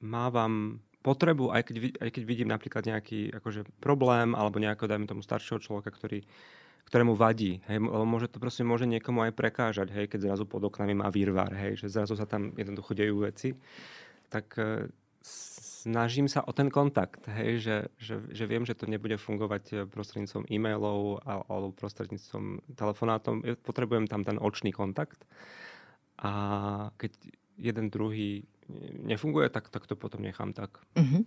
[0.02, 5.22] mávam potrebu, aj keď, aj keď vidím napríklad nejaký akože, problém alebo nejakého, dajme tomu,
[5.22, 6.26] staršieho človeka, ktorý,
[6.88, 10.92] ktorému vadí, hej, môže to proste môže niekomu aj prekážať, hej, keď zrazu pod oknami
[10.92, 13.56] má výrvar, hej, že zrazu sa tam jednoducho dejú veci,
[14.28, 14.92] tak e,
[15.24, 19.74] snažím sa o ten kontakt, hej, že, že, že viem, že to nebude fungovať e,
[19.88, 25.24] prostredníctvom e-mailov alebo prostredníctvom telefonátom, potrebujem tam ten očný kontakt
[26.20, 26.32] a
[27.00, 27.12] keď
[27.56, 28.44] jeden druhý
[29.02, 30.80] nefunguje, tak, tak to potom nechám tak.
[30.96, 31.24] Uh-huh.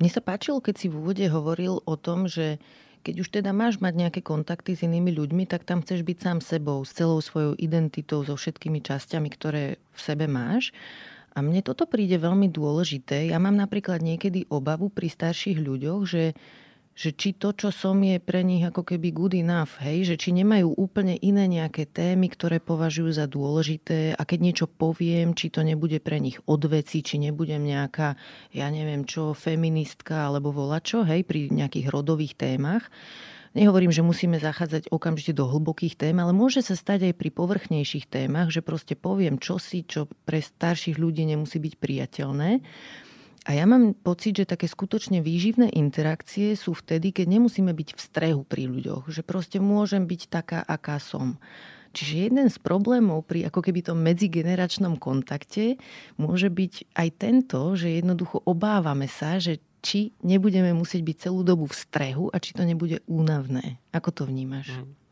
[0.00, 2.56] Mne sa páčilo, keď si v úvode hovoril o tom, že
[3.00, 6.38] keď už teda máš mať nejaké kontakty s inými ľuďmi, tak tam chceš byť sám
[6.44, 10.74] sebou, s celou svojou identitou, so všetkými časťami, ktoré v sebe máš.
[11.32, 13.30] A mne toto príde veľmi dôležité.
[13.30, 16.34] Ja mám napríklad niekedy obavu pri starších ľuďoch, že
[16.98, 20.02] že či to, čo som, je pre nich ako keby good enough, hej?
[20.02, 25.30] že či nemajú úplne iné nejaké témy, ktoré považujú za dôležité a keď niečo poviem,
[25.38, 28.18] či to nebude pre nich odveci, či nebudem nejaká,
[28.50, 32.90] ja neviem čo, feministka alebo volačo, hej, pri nejakých rodových témach.
[33.54, 38.10] Nehovorím, že musíme zachádzať okamžite do hlbokých tém, ale môže sa stať aj pri povrchnejších
[38.10, 42.58] témach, že proste poviem čosi, čo pre starších ľudí nemusí byť priateľné.
[43.48, 48.00] A ja mám pocit, že také skutočne výživné interakcie sú vtedy, keď nemusíme byť v
[48.00, 49.08] strehu pri ľuďoch.
[49.08, 51.40] Že proste môžem byť taká, aká som.
[51.96, 55.80] Čiže jeden z problémov pri ako keby tom medzigeneračnom kontakte
[56.20, 61.64] môže byť aj tento, že jednoducho obávame sa, že či nebudeme musieť byť celú dobu
[61.64, 63.80] v strehu a či to nebude únavné.
[63.96, 64.76] Ako to vnímaš?
[64.76, 65.07] Mm.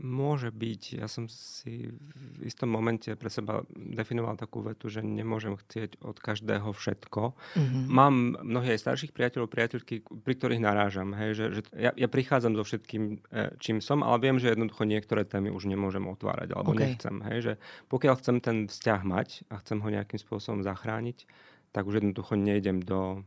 [0.00, 0.96] Môže byť.
[0.96, 6.16] Ja som si v istom momente pre seba definoval takú vetu, že nemôžem chcieť od
[6.16, 7.36] každého všetko.
[7.36, 7.84] Mm-hmm.
[7.84, 11.12] Mám mnohých aj starších priateľov, priateľky, pri ktorých narážam.
[11.12, 14.88] Hej, že, že ja, ja prichádzam so všetkým, e, čím som, ale viem, že jednoducho
[14.88, 16.96] niektoré témy už nemôžem otvárať, alebo okay.
[16.96, 17.20] nechcem.
[17.28, 17.52] Hej, že
[17.92, 21.28] pokiaľ chcem ten vzťah mať a chcem ho nejakým spôsobom zachrániť,
[21.76, 23.22] tak už jednoducho nejdem do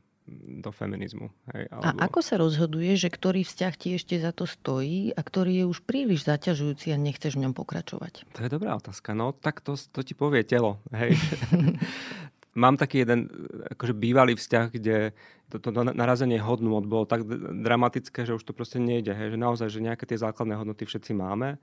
[0.64, 1.28] do feminizmu.
[1.52, 1.84] Hej, alebo...
[1.84, 5.66] A ako sa rozhoduje, že ktorý vzťah ti ešte za to stojí a ktorý je
[5.68, 8.24] už príliš zaťažujúci a nechceš v ňom pokračovať?
[8.36, 9.12] To je dobrá otázka.
[9.12, 10.80] No tak to, to ti povie telo.
[10.96, 11.20] Hej.
[12.56, 13.28] mám taký jeden
[13.74, 15.12] akože bývalý vzťah, kde
[15.50, 17.26] to, to narazenie hodnôt bolo tak
[17.66, 19.14] dramatické, že už to proste nejde.
[19.14, 21.60] Hej, že naozaj, že nejaké tie základné hodnoty všetci máme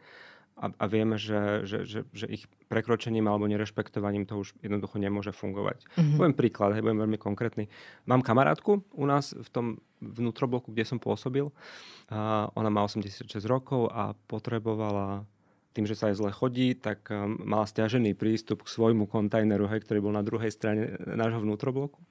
[0.60, 5.32] a, a vieme, že, že, že, že ich prekročením alebo nerešpektovaním to už jednoducho nemôže
[5.32, 5.88] fungovať.
[5.96, 6.16] Mm-hmm.
[6.20, 7.72] Poviem príklad, hej, budem veľmi konkrétny.
[8.04, 9.66] Mám kamarátku u nás v tom
[10.04, 11.48] vnútrobloku, kde som pôsobil.
[12.12, 15.24] A ona má 86 rokov a potrebovala
[15.72, 19.86] tým, že sa aj zle chodí, tak um, mala stiažený prístup k svojmu kontajneru, hej,
[19.86, 22.02] ktorý bol na druhej strane nášho vnútrobloku.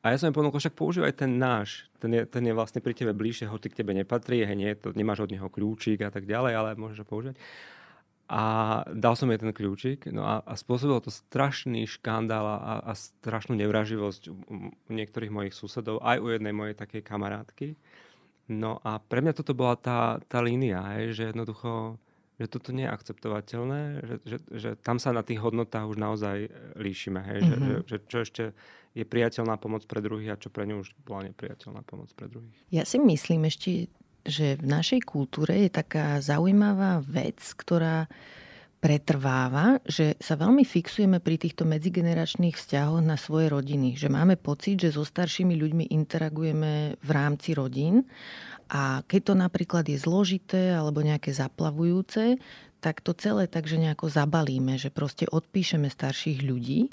[0.00, 1.90] A ja som im ponúkol, však používaj ten náš.
[1.98, 4.94] Ten je, ten je vlastne pri tebe bližšie, hoci k tebe nepatrí, hej, nie, to,
[4.94, 7.36] nemáš od neho kľúčik a tak ďalej, ale môžeš ho používať.
[8.26, 12.92] A dal som jej ten kľúčik no a, a spôsobilo to strašný škandál a, a
[12.98, 14.34] strašnú nevraživosť u,
[14.66, 17.78] u niektorých mojich susedov, aj u jednej mojej takej kamarátky.
[18.50, 21.98] No a pre mňa toto bola tá, tá línia, hej, že jednoducho
[22.36, 26.52] že toto nie je akceptovateľné, že, že, že tam sa na tých hodnotách už naozaj
[26.76, 27.24] líšime.
[27.24, 27.38] Hej?
[27.40, 27.56] Mm-hmm.
[27.56, 28.44] Že, že, že čo ešte
[28.92, 32.56] je priateľná pomoc pre druhých a čo pre ňu už bola nepriateľná pomoc pre druhých.
[32.68, 33.88] Ja si myslím ešte,
[34.26, 38.10] že v našej kultúre je taká zaujímavá vec, ktorá
[38.76, 43.96] pretrváva, že sa veľmi fixujeme pri týchto medzigeneračných vzťahoch na svoje rodiny.
[43.96, 48.04] Že máme pocit, že so staršími ľuďmi interagujeme v rámci rodín
[48.68, 52.36] a keď to napríklad je zložité alebo nejaké zaplavujúce,
[52.78, 56.92] tak to celé takže nejako zabalíme, že proste odpíšeme starších ľudí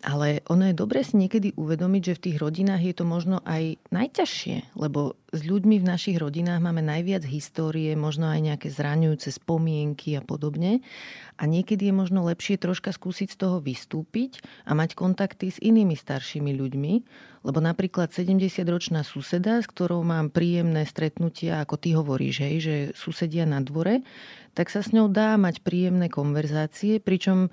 [0.00, 3.76] ale ono je dobre si niekedy uvedomiť, že v tých rodinách je to možno aj
[3.92, 10.18] najťažšie, lebo s ľuďmi v našich rodinách máme najviac histórie, možno aj nejaké zraňujúce spomienky
[10.18, 10.82] a podobne.
[11.40, 15.94] A niekedy je možno lepšie troška skúsiť z toho vystúpiť a mať kontakty s inými
[15.96, 16.92] staršími ľuďmi,
[17.46, 23.48] lebo napríklad 70-ročná suseda, s ktorou mám príjemné stretnutia, ako ty hovoríš, hej, že susedia
[23.48, 24.04] na dvore,
[24.52, 27.48] tak sa s ňou dá mať príjemné konverzácie, pričom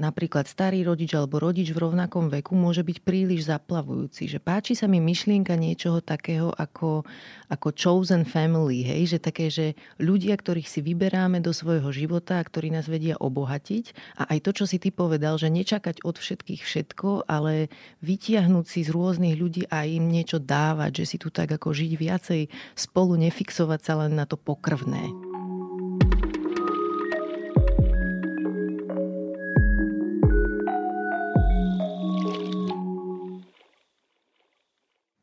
[0.00, 4.28] napríklad starý rodič alebo rodič v rovnakom veku môže byť príliš zaplavujúci.
[4.30, 7.04] Že páči sa mi myšlienka niečoho takého ako,
[7.48, 9.16] ako chosen family, hej?
[9.16, 14.18] že také, že ľudia, ktorých si vyberáme do svojho života a ktorí nás vedia obohatiť
[14.20, 17.72] a aj to, čo si ty povedal, že nečakať od všetkých všetko, ale
[18.04, 21.92] vytiahnuť si z rôznych ľudí a im niečo dávať, že si tu tak ako žiť
[21.96, 22.40] viacej
[22.76, 25.31] spolu, nefixovať sa len na to pokrvné.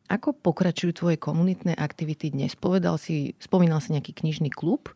[0.09, 2.57] Ako pokračujú tvoje komunitné aktivity dnes?
[2.57, 4.89] Povedal si, spomínal si nejaký knižný klub,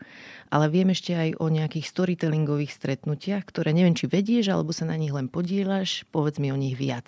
[0.49, 4.97] ale viem ešte aj o nejakých storytellingových stretnutiach, ktoré neviem, či vedieš, alebo sa na
[4.97, 6.01] nich len podielaš.
[6.09, 7.05] Povedz mi o nich viac.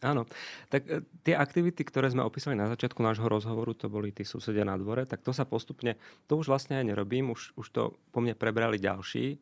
[0.00, 0.24] Áno,
[0.72, 4.64] tak e, tie aktivity, ktoré sme opísali na začiatku nášho rozhovoru, to boli tí susedia
[4.64, 6.00] na dvore, tak to sa postupne,
[6.32, 7.82] to už vlastne aj nerobím, už, už to
[8.16, 9.36] po mne prebrali ďalší.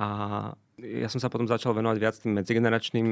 [0.00, 0.08] A
[0.80, 3.08] ja som sa potom začal venovať viac tým medzigeneračným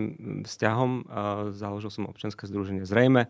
[0.48, 0.90] vzťahom.
[1.12, 1.20] A
[1.52, 3.28] založil som občianske združenie Zrejme,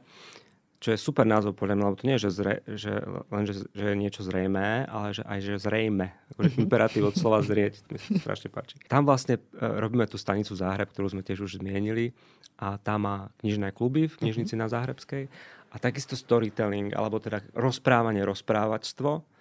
[0.78, 2.92] čo je super názov podľa mňa, lebo to nie je, že, zre, že
[3.34, 6.06] len, že, že je niečo zrejmé, ale že aj, že zrejme.
[6.34, 6.64] Akože mm-hmm.
[6.64, 8.78] imperatív od slova zrieť, to mi sa strašne páči.
[8.86, 12.14] Tam vlastne uh, robíme tú stanicu Záhreb, ktorú sme tiež už zmienili
[12.62, 14.70] a tam má knižné kluby v knižnici mm-hmm.
[14.70, 15.24] na Záhrebskej
[15.68, 19.37] a takisto storytelling, alebo teda rozprávanie, rozprávačstvo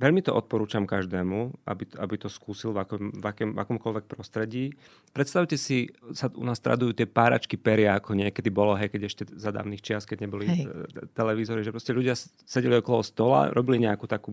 [0.00, 4.72] Veľmi to odporúčam každému, aby, aby to skúsil v, akom, v, akom, v akomkoľvek prostredí.
[5.12, 9.22] Predstavte si, sa u nás tradujú tie páračky peria, ako niekedy bolo, hej, keď ešte
[9.36, 10.64] za dávnych čias, keď neboli hej.
[10.64, 12.16] E, televízory, že proste ľudia
[12.48, 14.32] sedeli okolo stola, robili nejakú takú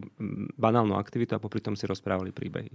[0.55, 2.72] banálnu aktivitu a popri tom si rozprávali príbehy.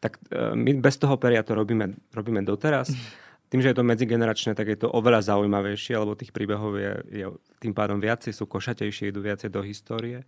[0.00, 2.88] Tak e, my bez toho peria to robíme, robíme doteraz.
[3.52, 7.26] Tým, že je to medzigeneračné, tak je to oveľa zaujímavejšie, lebo tých príbehov je, je
[7.60, 10.24] tým pádom viacej, sú košatejšie, idú viacej do histórie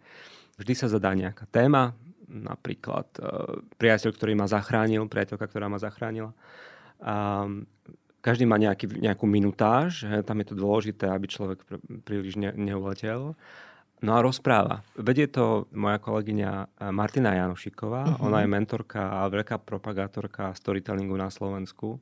[0.61, 1.97] vždy sa zadá nejaká téma,
[2.29, 6.37] napríklad uh, priateľ, ktorý ma zachránil, priateľka, ktorá ma zachránila.
[7.01, 7.49] A
[8.21, 13.33] každý má nejaký, nejakú minutáž, tam je to dôležité, aby človek pr- príliš ne, neuletel.
[14.01, 14.81] No a rozpráva.
[14.97, 18.03] Vedie to moja kolegyňa e, Martina Janošiková.
[18.09, 18.33] Uh-huh.
[18.33, 22.01] Ona je mentorka a veľká propagátorka storytellingu na Slovensku.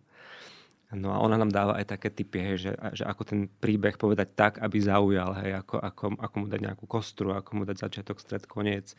[0.88, 4.32] No a ona nám dáva aj také typy, hej, že, že ako ten príbeh povedať
[4.32, 8.16] tak, aby zaujal, hej, ako, ako, ako mu dať nejakú kostru, ako mu dať začiatok,
[8.16, 8.96] stred, koniec.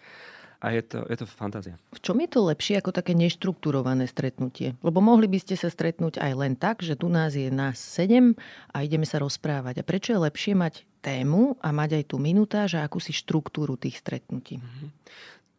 [0.59, 1.79] A je to, je to fantázia.
[1.95, 4.75] V čom je to lepšie ako také neštrukturované stretnutie?
[4.83, 8.35] Lebo mohli by ste sa stretnúť aj len tak, že tu nás je nás sedem
[8.75, 9.81] a ideme sa rozprávať.
[9.81, 14.03] A prečo je lepšie mať tému a mať aj tú minutáž a akúsi štruktúru tých
[14.03, 14.59] stretnutí?
[14.59, 14.89] Mm-hmm.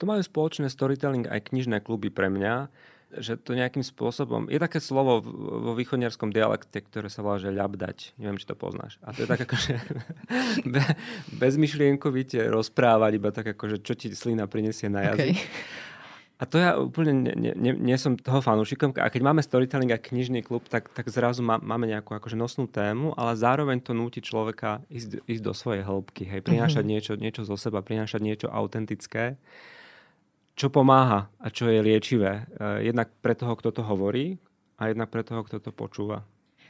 [0.01, 2.69] To majú spoločné storytelling aj knižné kluby pre mňa
[3.19, 4.47] že to nejakým spôsobom...
[4.47, 8.15] Je také slovo vo východniarskom dialekte, ktoré sa volá, že ľabdať.
[8.23, 9.03] Neviem, či to poznáš.
[9.03, 9.75] A to je tak akože
[10.73, 10.83] be,
[11.35, 15.35] bezmyšlienkovite rozprávať, iba tak akože čo ti slina prinesie na jazyk.
[15.35, 15.89] Okay.
[16.41, 18.97] A to ja úplne nie, nie, nie som toho fanúšikom.
[18.97, 22.65] A keď máme storytelling a knižný klub, tak, tak zrazu má, máme nejakú akože nosnú
[22.65, 26.25] tému, ale zároveň to núti človeka ísť, ísť do svojej hĺbky.
[26.25, 26.97] Hej, prinášať mm-hmm.
[26.97, 29.37] niečo, niečo zo seba, prinášať niečo autentické,
[30.61, 32.45] čo pomáha a čo je liečivé.
[32.45, 34.37] Eh, jednak pre toho, kto to hovorí
[34.77, 36.21] a jednak pre toho, kto to počúva.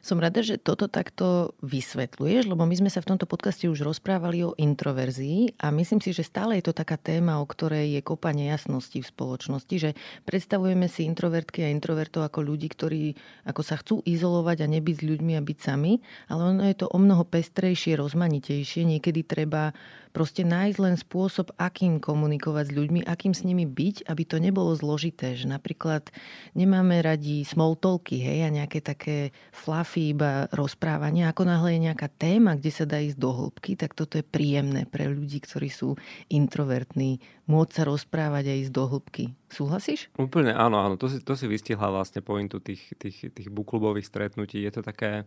[0.00, 4.40] Som rada, že toto takto vysvetľuješ, lebo my sme sa v tomto podcaste už rozprávali
[4.40, 8.32] o introverzii a myslím si, že stále je to taká téma, o ktorej je kopa
[8.32, 9.90] nejasnosti v spoločnosti, že
[10.24, 13.12] predstavujeme si introvertky a introvertov ako ľudí, ktorí
[13.44, 16.00] ako sa chcú izolovať a nebyť s ľuďmi a byť sami,
[16.32, 18.88] ale ono je to o mnoho pestrejšie, rozmanitejšie.
[18.88, 19.76] Niekedy treba
[20.10, 24.74] proste nájsť len spôsob, akým komunikovať s ľuďmi, akým s nimi byť, aby to nebolo
[24.74, 25.38] zložité.
[25.38, 26.10] Že napríklad
[26.58, 31.30] nemáme radi small talky, hej, a nejaké také fluffy iba rozprávania.
[31.30, 34.84] Ako náhle je nejaká téma, kde sa dá ísť do hĺbky, tak toto je príjemné
[34.84, 35.94] pre ľudí, ktorí sú
[36.28, 37.22] introvertní.
[37.50, 39.24] Môcť sa rozprávať a ísť do hĺbky.
[39.50, 40.10] Súhlasíš?
[40.14, 40.94] Úplne áno, áno.
[40.98, 44.62] To si, to si vystihla vlastne pointu tých, tých, tých buklubových stretnutí.
[44.62, 45.26] Je to také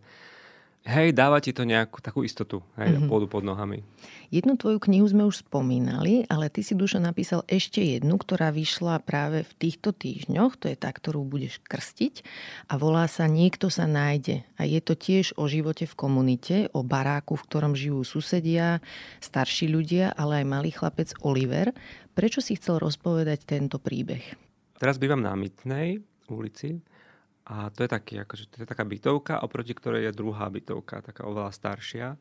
[0.84, 3.08] Hej, dáva ti to nejakú takú istotu, hej, mm-hmm.
[3.08, 3.80] pôdu pod nohami.
[4.28, 9.00] Jednu tvoju knihu sme už spomínali, ale ty si, Dušo, napísal ešte jednu, ktorá vyšla
[9.00, 12.20] práve v týchto týždňoch, to je tá, ktorú budeš krstiť
[12.68, 14.44] a volá sa Niekto sa nájde.
[14.60, 18.84] A je to tiež o živote v komunite, o baráku, v ktorom žijú susedia,
[19.24, 21.72] starší ľudia, ale aj malý chlapec Oliver.
[22.12, 24.36] Prečo si chcel rozpovedať tento príbeh?
[24.76, 26.76] Teraz bývam na Mytnej ulici
[27.44, 31.28] a to je, taký, akože, to je taká bytovka, oproti ktorej je druhá bytovka, taká
[31.28, 32.16] oveľa staršia.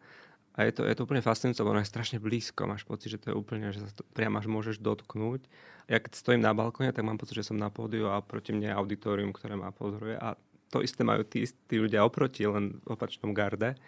[0.53, 2.69] A je to, je to úplne fascinujúce, ono je strašne blízko.
[2.69, 5.47] Máš pocit, že to je úplne, že sa to priamo až môžeš dotknúť.
[5.89, 8.69] Ja keď stojím na balkóne, tak mám pocit, že som na pódiu a proti mne
[8.69, 10.19] je auditorium, ktoré ma pozoruje.
[10.19, 10.37] A
[10.69, 13.79] to isté majú tí, tí ľudia oproti, len v opačnom garde.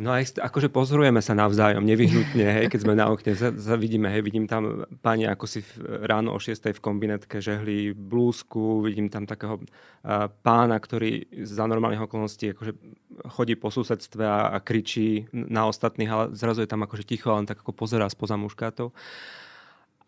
[0.00, 4.08] No aj akože pozorujeme sa navzájom, nevyhnutne, hej, keď sme na okne, za, za vidíme,
[4.08, 9.28] hej, vidím tam pani ako si ráno o 6 v kombinetke žehli blúzku, vidím tam
[9.28, 12.72] takého uh, pána, ktorý za normálnych okolností akože
[13.36, 17.44] chodí po susedstve a, a kričí na ostatných, ale zrazu je tam akože ticho, len
[17.44, 18.96] tak ako pozerá spoza muškátov.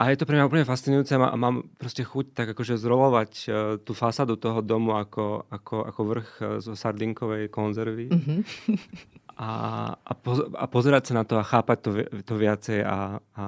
[0.00, 3.76] A je to pre mňa úplne fascinujúce a mám proste chuť tak akože zrolovať uh,
[3.84, 8.08] tú fasádu toho domu ako, ako, ako vrch uh, zo sardinkovej konzervy.
[8.08, 9.50] Mm-hmm a,
[9.98, 11.90] a, poz, a pozerať sa na to a chápať to,
[12.22, 13.46] to viacej a, a,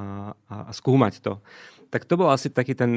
[0.50, 1.38] a skúmať to.
[1.86, 2.92] Tak to bol asi taký ten,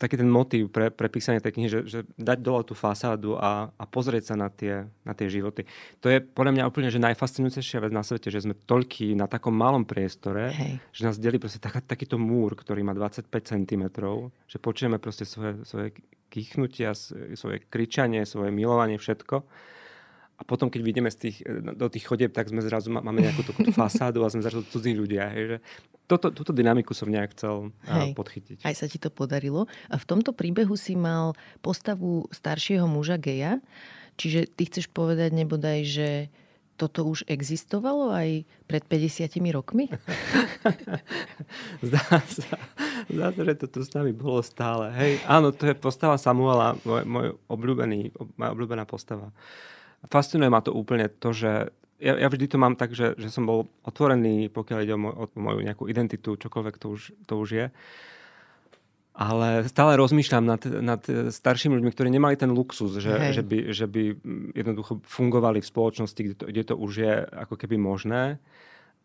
[0.00, 3.68] taký ten motív pre, pre písanie tej knihy, že, že dať dole tú fasádu a,
[3.68, 5.68] a pozrieť sa na tie, na tie životy.
[6.00, 9.52] To je podľa mňa úplne že najfascinujúcejšia vec na svete, že sme toľký na takom
[9.52, 10.72] malom priestore, Hej.
[10.96, 13.84] že nás delí proste tak, takýto múr, ktorý má 25 cm,
[14.48, 15.92] že počujeme proste svoje, svoje
[16.32, 16.96] kýchnutia,
[17.36, 19.44] svoje kričanie, svoje milovanie, všetko
[20.40, 23.44] a potom, keď vidíme z tých, e, do tých chodeb, tak sme zrazu, máme nejakú
[23.44, 25.28] tú fasádu a sme zrazu cudzí ľudia.
[25.28, 25.56] Hej, že
[26.08, 28.58] toto, túto dynamiku som nejak chcel e, Hej, podchytiť.
[28.64, 29.68] Aj sa ti to podarilo.
[29.92, 33.60] A v tomto príbehu si mal postavu staršieho muža geja.
[34.16, 36.08] Čiže ty chceš povedať nebodaj, že
[36.80, 39.92] toto už existovalo aj pred 50 rokmi?
[41.84, 42.56] zdá, sa,
[43.04, 44.88] zdá sa, že to tu s nami bolo stále.
[44.96, 49.28] Hej, áno, to je postava Samuela, môj, môj obľúbený, moja obľúbená postava
[50.08, 53.44] fascinuje ma to úplne to, že ja, ja vždy to mám tak, že, že som
[53.44, 57.48] bol otvorený, pokiaľ ide o, moj, o moju nejakú identitu, čokoľvek to už, to už
[57.52, 57.66] je.
[59.20, 63.84] Ale stále rozmýšľam nad, nad staršími ľuďmi, ktorí nemali ten luxus, že, že, by, že
[63.84, 64.16] by
[64.56, 68.40] jednoducho fungovali v spoločnosti, kde to, kde to už je ako keby možné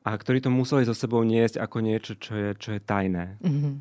[0.07, 3.41] a ktorí to museli so sebou niesť ako niečo, čo je, čo je tajné.
[3.43, 3.73] Mm-hmm.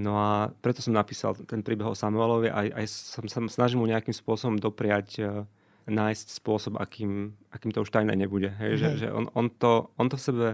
[0.00, 3.86] No a preto som napísal ten príbeh o Samuelovi a aj som sa snažil mu
[3.86, 5.22] nejakým spôsobom dopriať
[5.90, 8.54] nájsť spôsob, akým, akým to už tajné nebude.
[8.62, 8.78] Hej?
[8.78, 10.46] Že, že on, on, to, on to v sebe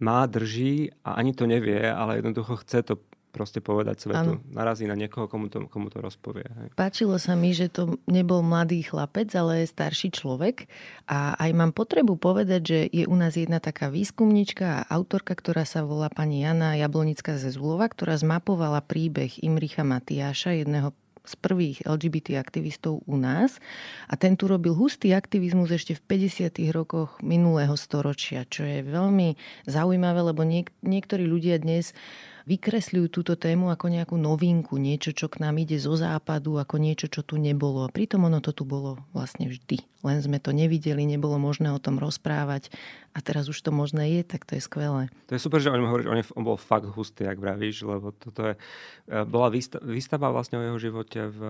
[0.00, 2.94] má, drží a ani to nevie, ale jednoducho chce to
[3.30, 4.42] proste povedať svetu.
[4.42, 4.42] Ano.
[4.50, 6.42] Narazí na niekoho, komu to, komu to rozpovie.
[6.42, 6.68] Hej.
[6.74, 10.66] Páčilo sa mi, že to nebol mladý chlapec, ale starší človek.
[11.06, 15.62] A aj mám potrebu povedať, že je u nás jedna taká výskumnička a autorka, ktorá
[15.62, 20.90] sa volá pani Jana Jablonická ze Zulova, ktorá zmapovala príbeh Imricha Matiáša, jedného
[21.24, 23.60] z prvých LGBT aktivistov u nás
[24.08, 26.72] a ten tu robil hustý aktivizmus ešte v 50.
[26.72, 29.36] rokoch minulého storočia, čo je veľmi
[29.68, 31.92] zaujímavé, lebo niek- niektorí ľudia dnes
[32.48, 37.10] vykresľujú túto tému ako nejakú novinku, niečo, čo k nám ide zo západu, ako niečo,
[37.10, 37.84] čo tu nebolo.
[37.84, 39.82] A pritom ono to tu bolo vlastne vždy.
[40.00, 42.72] Len sme to nevideli, nebolo možné o tom rozprávať
[43.12, 45.12] a teraz už to možné je, tak to je skvelé.
[45.28, 47.84] To je super, že o ňom hovoríš, on, je, on bol fakt hustý, ak vravíš,
[47.84, 51.40] lebo toto je, e, bola výstava, výstava vlastne o jeho živote, v,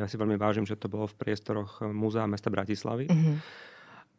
[0.00, 3.10] ja si veľmi vážim, že to bolo v priestoroch Múzea mesta Bratislavy.
[3.10, 3.68] Mm-hmm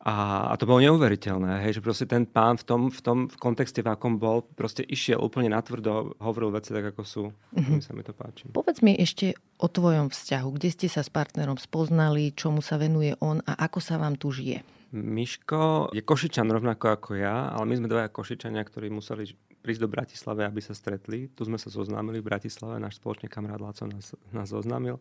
[0.01, 3.37] A, a to bolo neuveriteľné, hej, že proste ten pán v tom, v tom v
[3.37, 7.23] kontexte, v akom bol, proste išiel úplne natvrdo, hovoril veci tak, ako sú.
[7.29, 7.77] Mm-hmm.
[7.77, 8.49] Mi sa mi to páči.
[8.49, 10.47] Povedz mi ešte o tvojom vzťahu.
[10.57, 14.33] Kde ste sa s partnerom spoznali, čomu sa venuje on a ako sa vám tu
[14.33, 14.65] žije?
[14.91, 19.29] Miško je Košičan rovnako ako ja, ale my sme dvaja Košičania, ktorí museli
[19.61, 21.29] prísť do Bratislavy, aby sa stretli.
[21.29, 24.97] Tu sme sa zoznámili v Bratislave, náš spoločný kamarát Laco nás, nás zoznámil.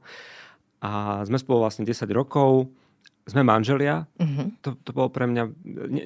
[0.85, 2.69] A sme spolu vlastne 10 rokov
[3.29, 4.09] sme manželia.
[4.17, 4.51] Uh-huh.
[4.65, 5.45] To, to bolo pre mňa...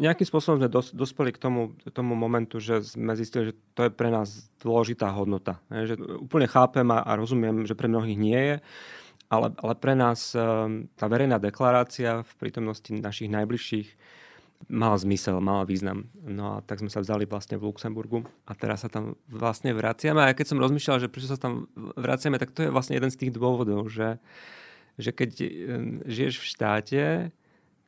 [0.02, 3.90] Nejakým spôsobom sme dos, dospeli k tomu, tomu momentu, že sme zistili, že to je
[3.94, 5.62] pre nás dôležitá hodnota.
[5.70, 8.56] Je, že úplne chápem a, a rozumiem, že pre mnohých nie je,
[9.32, 13.88] ale, ale pre nás um, tá verejná deklarácia v prítomnosti našich najbližších
[14.68, 16.08] mala zmysel, mala význam.
[16.24, 20.24] No a tak sme sa vzali vlastne v Luxemburgu a teraz sa tam vlastne vraciame.
[20.24, 23.18] A keď som rozmýšľal, že prečo sa tam vraciame, tak to je vlastne jeden z
[23.20, 24.16] tých dôvodov, že
[24.98, 25.48] že keď eh,
[26.06, 27.02] žiješ v štáte,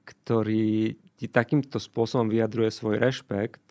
[0.07, 3.65] ktorý ti takýmto spôsobom vyjadruje svoj rešpekt,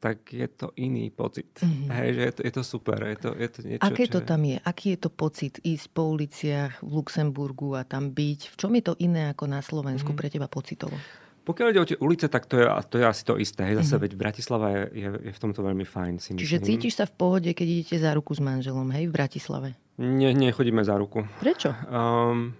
[0.00, 1.52] tak je to iný pocit.
[1.60, 1.88] Mm-hmm.
[1.92, 2.98] Hej, že je to, je to super.
[3.04, 4.56] Je to, je to niečo, Aké to tam je?
[4.64, 8.40] Aký je to pocit ísť po uliciach v Luxemburgu a tam byť?
[8.48, 10.20] V čom je to iné ako na Slovensku mm-hmm.
[10.24, 10.96] pre teba pocitovo?
[11.44, 13.60] Pokiaľ ide o tie ulice, tak to je, to je asi to isté.
[13.68, 14.04] Hej, zase mm-hmm.
[14.08, 16.14] veď Bratislava je, je, je v tomto veľmi fajn.
[16.16, 16.68] Si Čiže myslím.
[16.68, 19.68] cítiš sa v pohode, keď idete za ruku s manželom, hej, v Bratislave?
[20.00, 21.28] Nie, nechodíme za ruku.
[21.40, 21.68] Prečo?
[21.68, 22.56] Um,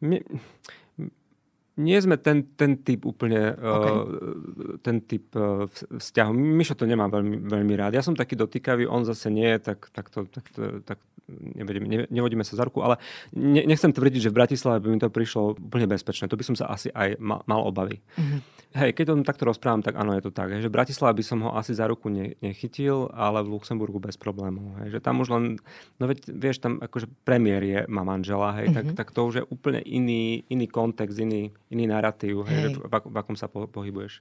[0.00, 0.20] my,
[1.80, 3.92] nie sme ten, ten typ úplne, okay.
[3.96, 6.30] uh, ten typ uh, vzťahu.
[6.36, 7.96] Mišo to nemá veľmi, veľmi rád.
[7.96, 11.00] Ja som taký dotýkavý, on zase nie, tak, tak, to, tak, to, tak
[11.32, 12.98] nevedeme, ne, nevodíme sa za ruku, ale
[13.32, 16.28] ne, nechcem tvrdiť, že v Bratislave by mi to prišlo úplne bezpečné.
[16.28, 18.02] To by som sa asi aj mal, mal obavy.
[18.18, 18.40] Mm-hmm.
[18.72, 20.48] Hej, keď o tom takto rozprávam, tak áno, je to tak.
[20.48, 24.00] Hej, že v Bratislave by som ho asi za ruku ne, nechytil, ale v Luxemburgu
[24.00, 24.80] bez problémov.
[24.80, 25.44] Hej, že tam už len,
[26.00, 28.96] no veď, vieš, tam akože premiér je, má manžela, hej, mm-hmm.
[28.96, 32.74] tak, tak to už je úplne iný, iný kontext, iný, iný narratív, hej, hej.
[32.76, 34.20] V, v akom sa po, pohybuješ.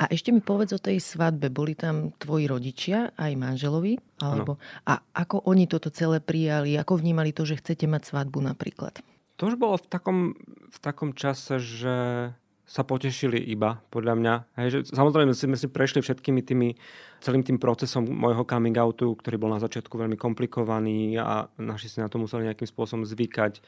[0.00, 1.52] A ešte mi povedz o tej svadbe.
[1.52, 4.00] Boli tam tvoji rodičia, aj manželovi?
[4.24, 4.56] Alebo,
[4.88, 6.80] a ako oni toto celé prijali?
[6.80, 8.96] Ako vnímali to, že chcete mať svadbu napríklad?
[9.36, 10.18] To už bolo v takom,
[10.72, 11.96] v takom čase, že
[12.70, 14.34] sa potešili iba, podľa mňa.
[14.62, 16.78] Hej, že, samozrejme sme si prešli všetkými tými,
[17.18, 21.98] celým tým procesom môjho coming outu, ktorý bol na začiatku veľmi komplikovaný a naši si
[21.98, 23.58] na to museli nejakým spôsobom zvykať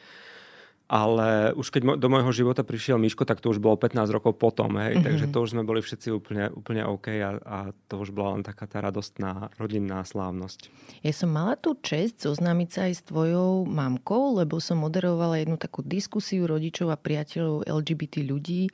[0.93, 4.76] ale už keď do môjho života prišiel Miško, tak to už bolo 15 rokov potom,
[4.76, 5.05] hej, mm-hmm.
[5.09, 8.45] takže to už sme boli všetci úplne, úplne OK a, a to už bola len
[8.45, 10.68] taká tá radostná rodinná slávnosť.
[11.01, 15.57] Ja som mala tú čest zoznámiť sa aj s tvojou mamkou, lebo som moderovala jednu
[15.57, 18.68] takú diskusiu rodičov a priateľov LGBT ľudí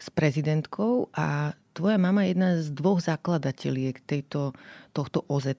[0.00, 4.56] s prezidentkou a tvoja mama je jedna z dvoch zakladateľiek tejto,
[4.96, 5.52] tohto OZ.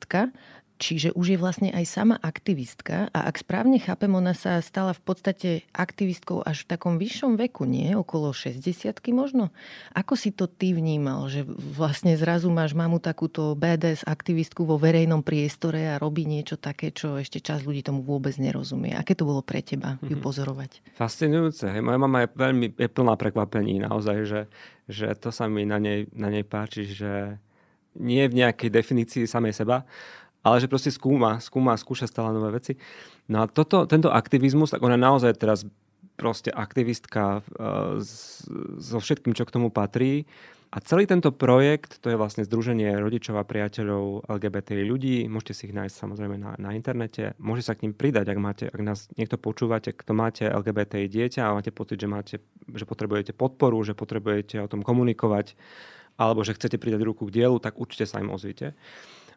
[0.81, 5.01] Čiže už je vlastne aj sama aktivistka a ak správne chápem, ona sa stala v
[5.05, 7.93] podstate aktivistkou až v takom vyššom veku, nie?
[7.93, 9.53] Okolo 60 možno?
[9.93, 15.21] Ako si to ty vnímal, že vlastne zrazu máš mamu takúto BDS aktivistku vo verejnom
[15.21, 18.97] priestore a robí niečo také, čo ešte čas ľudí tomu vôbec nerozumie.
[18.97, 20.25] Aké to bolo pre teba ju mhm.
[20.25, 20.81] pozorovať?
[20.97, 21.69] Fascinujúce.
[21.69, 21.85] Hej.
[21.85, 24.41] Moja mama je veľmi je plná prekvapení naozaj, že,
[24.89, 27.37] že to sa mi na nej, na nej páči, že
[27.99, 29.83] nie v nejakej definícii samej seba,
[30.41, 32.77] ale že proste skúma, skúma, skúša stále nové veci.
[33.29, 35.65] No a toto, tento aktivizmus, tak ona naozaj teraz
[36.17, 37.97] proste aktivistka uh,
[38.77, 40.29] so všetkým, čo k tomu patrí.
[40.71, 45.63] A celý tento projekt, to je vlastne Združenie rodičov a priateľov LGBT ľudí, môžete si
[45.67, 49.11] ich nájsť samozrejme na, na internete, môžete sa k ním pridať, ak, máte, ak nás
[49.19, 52.35] niekto počúvate, kto máte LGBT dieťa a máte pocit, že, máte,
[52.71, 55.59] že potrebujete podporu, že potrebujete o tom komunikovať,
[56.15, 58.71] alebo že chcete pridať ruku k dielu, tak určite sa im ozvite.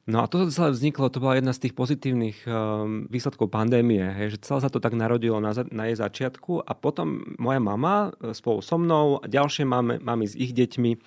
[0.05, 4.37] No a toto celé vzniklo, to bola jedna z tých pozitívnych um, výsledkov pandémie, hej,
[4.37, 8.37] že celé sa to tak narodilo na, na jej začiatku a potom moja mama e,
[8.37, 11.01] spolu so mnou a ďalšie máme, máme s ich deťmi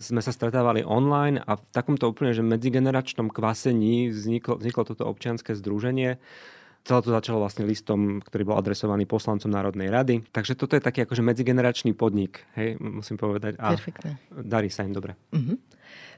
[0.00, 5.52] sme sa stretávali online a v takomto úplne že medzigeneračnom kvasení vzniklo, vzniklo toto občianske
[5.52, 6.16] združenie.
[6.80, 10.24] Celé to začalo vlastne listom, ktorý bol adresovaný poslancom Národnej rady.
[10.32, 13.60] Takže toto je taký akože medzigeneračný podnik, hej, musím povedať.
[13.60, 14.16] A Perfektne.
[14.32, 15.12] darí sa im dobre.
[15.28, 15.60] Uh-huh.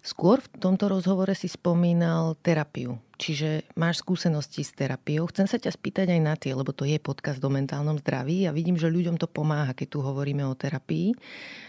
[0.02, 5.30] Skôr v tomto rozhovore si spomínal terapiu, čiže máš skúsenosti s terapiou.
[5.30, 8.50] Chcem sa ťa spýtať aj na tie, lebo to je podcast o mentálnom zdraví a
[8.50, 11.14] vidím, že ľuďom to pomáha, keď tu hovoríme o terapii.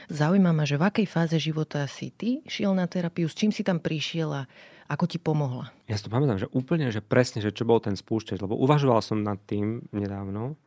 [0.09, 3.61] Zaujíma ma, že v akej fáze života si ty šiel na terapiu, s čím si
[3.61, 4.49] tam prišiel a
[4.89, 5.69] ako ti pomohla?
[5.85, 9.05] Ja si to pamätám, že úplne, že presne, že čo bol ten spúšťač, lebo uvažoval
[9.05, 10.57] som nad tým nedávno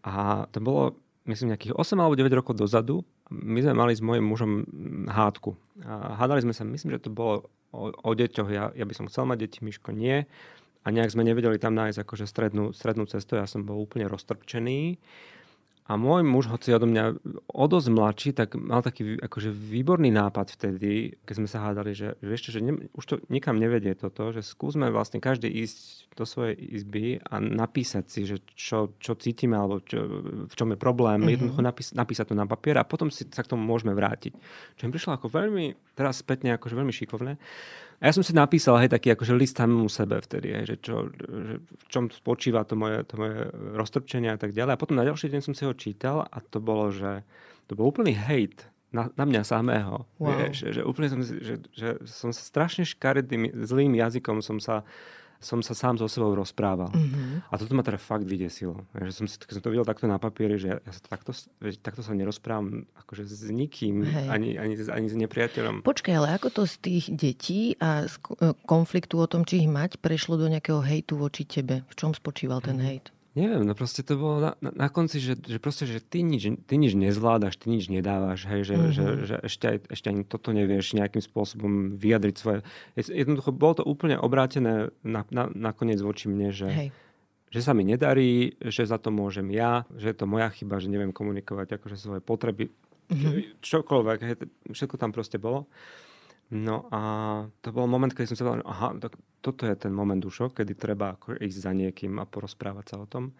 [0.00, 0.96] a to bolo
[1.28, 4.52] myslím, nejakých 8 alebo 9 rokov dozadu, my sme mali s mojim mužom
[5.10, 5.58] hádku.
[5.82, 8.48] A hádali sme sa, myslím, že to bolo o, o deťoch.
[8.50, 10.24] Ja, ja by som chcel mať deti, Miško nie.
[10.86, 13.34] A nejak sme nevedeli tam nájsť akože strednú, strednú cestu.
[13.34, 15.02] Ja som bol úplne roztrpčený.
[15.86, 20.58] A môj muž, hoci odo mňa o dosť mladší, tak mal taký akože výborný nápad
[20.58, 24.34] vtedy, keď sme sa hádali, že, že ešte, že ne, už to nikam nevedie toto,
[24.34, 29.54] že skúsme vlastne každý ísť do svojej izby a napísať si, že čo, čo cítime
[29.54, 30.02] alebo čo,
[30.50, 31.34] v čom je problém, mm-hmm.
[31.38, 34.34] jednoducho napís, napísať to na papier a potom si sa k tomu môžeme vrátiť.
[34.74, 37.38] Čo mi prišlo ako veľmi, teraz spätne akože veľmi šikovné.
[37.96, 41.08] A ja som si napísal hej, taký akože list samému sebe vtedy, hej, že, čo,
[41.16, 44.76] že v čom spočíva to moje, to moje roztrpčenie a tak ďalej.
[44.76, 47.24] A potom na ďalší deň som si ho čítal a to bolo, že
[47.66, 50.04] to bol úplný hejt na, na mňa samého.
[50.20, 50.36] Wow.
[50.36, 54.86] Vieš, že, úplne som, že, že som strašne škaredým, zlým jazykom som sa
[55.46, 56.90] som sa sám so sebou rozprával.
[56.90, 57.46] Mm-hmm.
[57.46, 58.82] A toto ma teda fakt vydesilo.
[58.98, 61.30] Že som, si, keď som to videl takto na papieri, že ja sa takto,
[61.78, 65.86] takto sa nerozprávam akože s nikým, ani, ani, ani s nepriateľom.
[65.86, 69.70] Počkaj, ale ako to z tých detí a z e, konfliktu o tom, či ich
[69.70, 71.86] mať, prešlo do nejakého hejtu voči tebe?
[71.86, 72.90] V čom spočíval ten mm-hmm.
[72.90, 73.15] hejt?
[73.36, 76.48] Neviem, no proste to bolo na, na, na konci, že, že proste, že ty nič,
[76.64, 78.96] ty nič nezvládaš, ty nič nedávaš, hej, že, mm-hmm.
[78.96, 82.64] že, že ešte, aj, ešte ani toto nevieš nejakým spôsobom vyjadriť svoje.
[82.96, 86.88] Jednoducho bolo to úplne obrátené na, na, nakoniec voči mne, že, hej.
[87.52, 90.88] že sa mi nedarí, že za to môžem ja, že je to moja chyba, že
[90.88, 92.72] neviem komunikovať akože svoje potreby,
[93.12, 93.60] mm-hmm.
[93.60, 94.34] čokoľvek, hej,
[94.72, 95.68] všetko tam proste bolo.
[96.54, 97.00] No a
[97.58, 100.78] to bol moment, keď som si povedal, aha, tak toto je ten moment dušo, kedy
[100.78, 103.34] treba ísť za niekým a porozprávať sa o tom.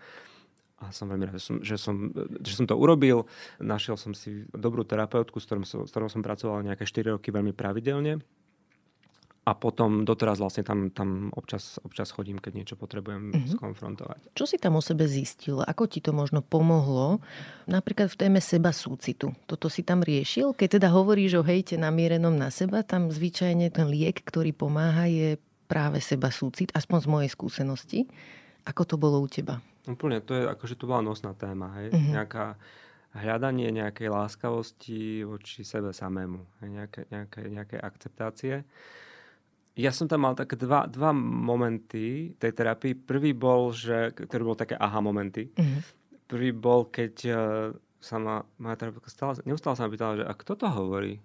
[0.83, 1.97] A som veľmi rád, že som, že, som,
[2.45, 3.25] že som to urobil.
[3.63, 7.57] Našiel som si dobrú terapeutku, s ktorou, s ktorou som pracoval nejaké 4 roky veľmi
[7.57, 8.21] pravidelne
[9.47, 13.55] a potom doteraz vlastne tam, tam občas, občas chodím, keď niečo potrebujem mm-hmm.
[13.55, 14.35] skonfrontovať.
[14.35, 15.63] Čo si tam o sebe zistil?
[15.63, 17.23] Ako ti to možno pomohlo?
[17.71, 19.31] Napríklad v téme seba súcitu.
[19.47, 20.51] Toto si tam riešil?
[20.51, 25.39] Keď teda hovoríš o hejte namierenom na seba, tam zvyčajne ten liek, ktorý pomáha, je
[25.71, 28.01] práve seba súcit, aspoň z mojej skúsenosti.
[28.67, 29.63] Ako to bolo u teba?
[29.87, 31.71] Úplne, to je akože to bola nosná téma.
[31.79, 31.95] Hej?
[31.95, 32.13] Mm-hmm.
[32.19, 32.59] Nejaká
[33.15, 36.43] hľadanie nejakej láskavosti voči sebe samému.
[36.67, 38.67] Nejaké, nejaké, nejaké akceptácie
[39.77, 42.97] ja som tam mal také dva, dva momenty tej terapii.
[42.97, 45.53] Prvý bol, že, ktorý bol také aha momenty.
[45.53, 45.81] Mm-hmm.
[46.27, 47.39] Prvý bol, keď uh,
[48.01, 51.21] sa ma moja terapeutka stále, neustále sa ma pýtala, že a kto to hovorí?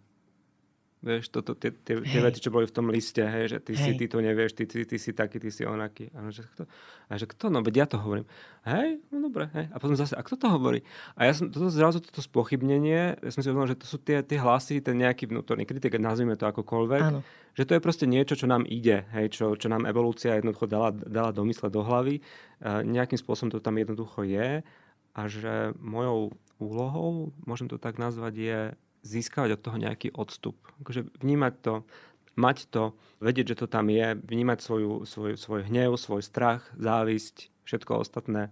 [1.02, 3.82] Vieš, toto, tie, tie, tie veci, čo boli v tom liste, hej, že ty hej.
[3.82, 6.14] si, ty to nevieš, ty, ty, ty si taký, ty si onaký.
[6.14, 6.70] A že kto?
[7.10, 7.50] A že kto?
[7.50, 8.30] No, veď ja to hovorím.
[8.70, 9.66] Hej, no dobre, hej.
[9.74, 10.86] A potom zase, a kto to hovorí?
[11.18, 14.22] A ja som toto zrazu, toto spochybnenie, ja som si uvedomil, že to sú tie,
[14.22, 17.02] tie hlasy, ten nejaký vnútorný kritik, nazvime to akokoľvek.
[17.02, 17.26] Áno.
[17.58, 20.94] Že to je proste niečo, čo nám ide, hej, čo, čo nám evolúcia jednoducho dala,
[20.94, 22.22] dala domysle do hlavy.
[22.62, 24.62] Uh, nejakým spôsobom to tam jednoducho je
[25.18, 26.32] a že mojou
[26.62, 28.60] úlohou, môžem to tak nazvať, je
[29.02, 30.58] získavať od toho nejaký odstup.
[30.82, 31.74] Akože vnímať to,
[32.38, 37.52] mať to, vedieť, že to tam je, vnímať svoju, svoj, svoj hnev, svoj strach, závisť,
[37.66, 38.50] všetko ostatné.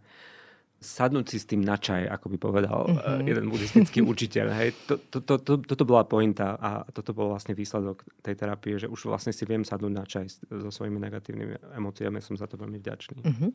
[0.79, 3.27] Sadnúť si s tým na čaj, ako by povedal mm-hmm.
[3.27, 4.47] jeden buddhistický učiteľ.
[4.55, 4.69] Hej.
[4.87, 8.87] To, to, to, to, toto bola pointa a toto bol vlastne výsledok tej terapie, že
[8.87, 12.23] už vlastne si viem sadnúť na čaj so svojimi negatívnymi emóciami.
[12.23, 13.19] Som za to veľmi vďačný.
[13.27, 13.49] Mm-hmm.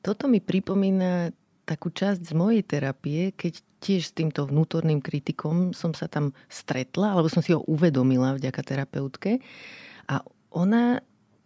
[0.00, 1.28] Toto mi pripomína
[1.70, 7.14] takú časť z mojej terapie, keď tiež s týmto vnútorným kritikom som sa tam stretla,
[7.14, 9.38] alebo som si ho uvedomila vďaka terapeutke.
[10.10, 10.98] A ona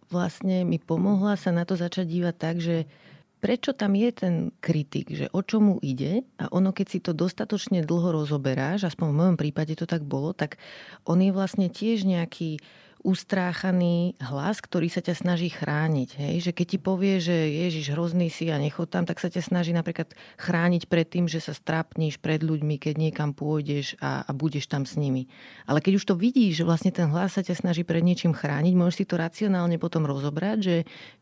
[0.09, 2.89] vlastne mi pomohla sa na to začať dívať tak, že
[3.37, 7.85] prečo tam je ten kritik, že o čomu ide a ono, keď si to dostatočne
[7.85, 10.57] dlho rozoberáš, aspoň v mojom prípade to tak bolo, tak
[11.05, 12.57] on je vlastne tiež nejaký
[13.05, 16.09] ustráchaný hlas, ktorý sa ťa snaží chrániť.
[16.17, 16.35] Hej?
[16.49, 19.69] Že keď ti povie, že Ježiš hrozný si a nechod tam, tak sa ťa snaží
[19.77, 24.65] napríklad chrániť pred tým, že sa strápniš pred ľuďmi, keď niekam pôjdeš a, a budeš
[24.65, 25.29] tam s nimi.
[25.69, 28.73] Ale keď už to vidíš, že vlastne ten hlas sa ťa snaží pred niečím chrániť,
[28.73, 30.75] môžeš si to racionálne potom rozobrať, že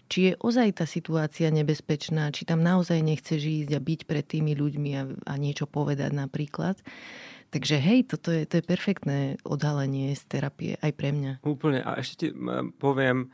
[0.08, 4.56] či je ozaj tá situácia nebezpečná, či tam naozaj nechceš ísť a byť pred tými
[4.56, 6.80] ľuďmi a, a niečo povedať napríklad.
[7.54, 11.46] Takže hej, toto je, to je perfektné odhalenie z terapie aj pre mňa.
[11.46, 11.86] Úplne.
[11.86, 12.28] A ešte ti
[12.82, 13.30] poviem,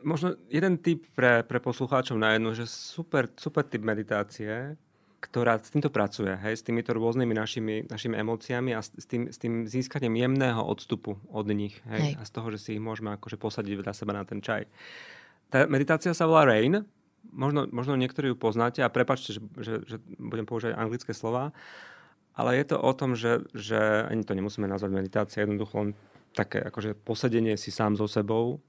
[0.00, 4.80] možno jeden tip pre, pre poslucháčov na jednu, že super, super typ meditácie,
[5.20, 9.36] ktorá s týmto pracuje, hej, s týmito rôznymi našimi, našimi emóciami a s tým, s
[9.36, 11.78] tým získaním jemného odstupu od nich.
[11.86, 12.12] Hej, hej.
[12.18, 14.64] A z toho, že si ich môžeme akože posadiť vedľa seba na ten čaj.
[15.52, 16.88] Tá meditácia sa volá RAIN.
[17.30, 21.54] Možno, možno niektorí ju poznáte a prepačte, že, že, že budem používať anglické slova.
[22.32, 25.90] Ale je to o tom, že, že ani to nemusíme nazvať meditácia, jednoducho len
[26.32, 28.64] také akože posedenie si sám so sebou.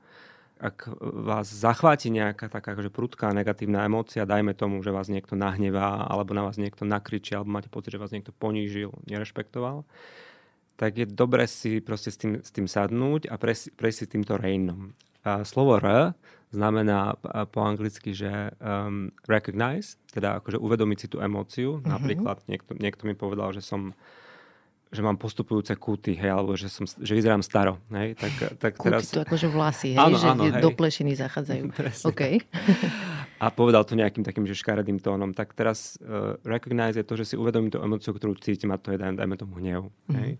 [0.63, 6.07] Ak vás zachváti nejaká taká akože prudká negatívna emócia, dajme tomu, že vás niekto nahnevá,
[6.07, 9.83] alebo na vás niekto nakričí, alebo máte pocit, že vás niekto ponížil, nerešpektoval,
[10.79, 14.95] tak je dobre si proste s tým, s tým sadnúť a prejsť, si týmto rejnom.
[15.23, 16.15] A slovo R
[16.53, 17.17] znamená
[17.49, 21.81] po anglicky, že um, recognize, teda akože uvedomiť si tú emóciu.
[21.81, 21.89] Mm-hmm.
[21.89, 23.97] Napríklad niekto, niekto mi povedal, že som
[24.93, 27.81] že mám postupujúce kúty, hej, alebo že, som, že vyzerám staro.
[27.89, 29.09] Hej, tak, tak kúty teraz...
[29.09, 30.61] to akože vlasy, hej, áno, že áno, hej.
[30.61, 31.63] do plešiny zachádzajú.
[32.13, 32.45] Okay.
[33.41, 35.33] A povedal to nejakým takým, že škaredým tónom.
[35.33, 38.93] Tak teraz uh, recognize je to, že si uvedomím tú emociu, ktorú cítim a to
[38.93, 39.89] je, dajme tomu, hnev.
[39.89, 40.13] Mm-hmm.
[40.13, 40.31] Hej.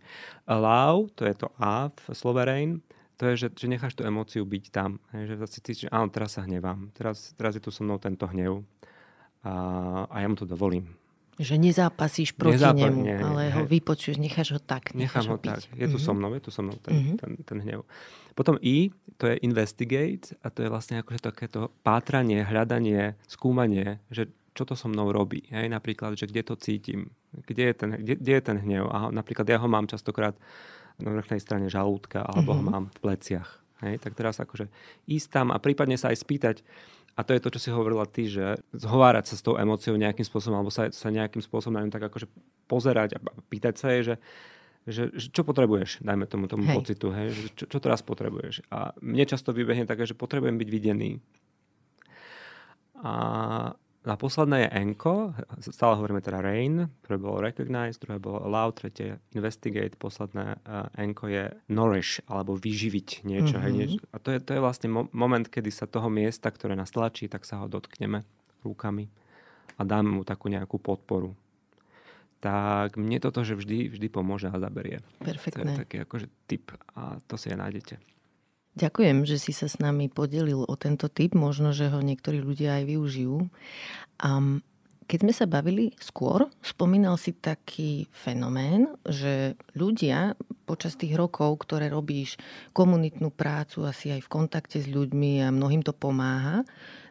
[0.45, 2.85] Allow, to je to A v slove rain,
[3.23, 4.99] to je, že, že necháš tú emóciu byť tam.
[5.15, 6.91] Hej, že si cítiš, že áno, teraz sa hnevám.
[6.91, 8.67] Teraz, teraz je tu so mnou tento hnev.
[9.47, 9.53] A,
[10.11, 10.91] a ja mu to dovolím.
[11.39, 13.53] Že nezápasíš proti Nezápa- nemu, nie, ale hej.
[13.55, 14.91] ho vypočuješ, necháš ho tak.
[14.91, 15.63] Nechám ho, ho tak.
[15.71, 16.03] Je tu mm-hmm.
[16.03, 17.17] so mnou, je tu so mnou ten, mm-hmm.
[17.17, 17.87] ten, ten hnev.
[18.35, 24.29] Potom I, to je investigate a to je vlastne akože takéto pátranie, hľadanie, skúmanie, že
[24.53, 25.47] čo to so mnou robí.
[25.49, 25.71] Hej?
[25.71, 28.85] Napríklad, že kde to cítim, kde je ten, kde, kde je ten hnev.
[28.93, 30.37] A napríklad ja ho mám častokrát
[31.01, 32.65] na vrchnej strane žalúdka alebo mm-hmm.
[32.65, 32.73] ho mhm.
[32.73, 33.49] mám v pleciach.
[33.83, 33.95] Hej?
[34.03, 34.69] Tak teraz akože
[35.09, 36.57] ísť tam a prípadne sa aj spýtať,
[37.13, 40.25] a to je to, čo si hovorila ty, že zhovárať sa s tou emóciou nejakým
[40.25, 42.25] spôsobom, alebo sa, sa nejakým spôsobom na ňu tak akože
[42.65, 43.17] pozerať a
[43.53, 44.15] pýtať sa jej, že,
[44.89, 46.73] že, že čo potrebuješ, dajme tomu, tomu hej.
[46.73, 48.65] pocitu, hej, že čo, čo teraz potrebuješ.
[48.73, 51.21] A mne často vybehne také, že potrebujem byť videný.
[52.97, 53.13] A
[54.03, 55.31] a posledné je Enko,
[55.63, 61.31] stále hovoríme teda Rain, prvé bolo Recognize, druhé bolo Allow, tretie Investigate, posledné uh, Enko
[61.31, 63.55] je Nourish, alebo vyživiť niečo.
[63.55, 63.63] Mm-hmm.
[63.63, 64.03] Hej, niečo.
[64.11, 67.31] A to je, to je vlastne mo- moment, kedy sa toho miesta, ktoré nás tlačí,
[67.31, 68.27] tak sa ho dotkneme
[68.67, 69.07] rukami
[69.79, 71.31] a dáme mu takú nejakú podporu.
[72.43, 74.99] Tak mne toto, že vždy, vždy pomôže a zaberie.
[75.23, 75.63] Perfektné.
[75.63, 77.95] To je taký akože tip a to si aj nájdete.
[78.73, 81.37] Ďakujem, že si sa s nami podelil o tento typ.
[81.37, 83.37] Možno, že ho niektorí ľudia aj využijú.
[84.17, 84.65] Um,
[85.05, 91.91] keď sme sa bavili skôr, spomínal si taký fenomén, že ľudia počas tých rokov, ktoré
[91.91, 92.39] robíš
[92.71, 96.63] komunitnú prácu, asi aj v kontakte s ľuďmi a mnohým to pomáha,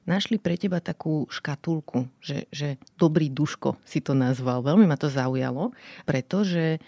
[0.08, 4.66] našli pre teba takú škatulku, že, že dobrý duško si to nazval.
[4.66, 5.70] Veľmi ma to zaujalo,
[6.08, 6.82] pretože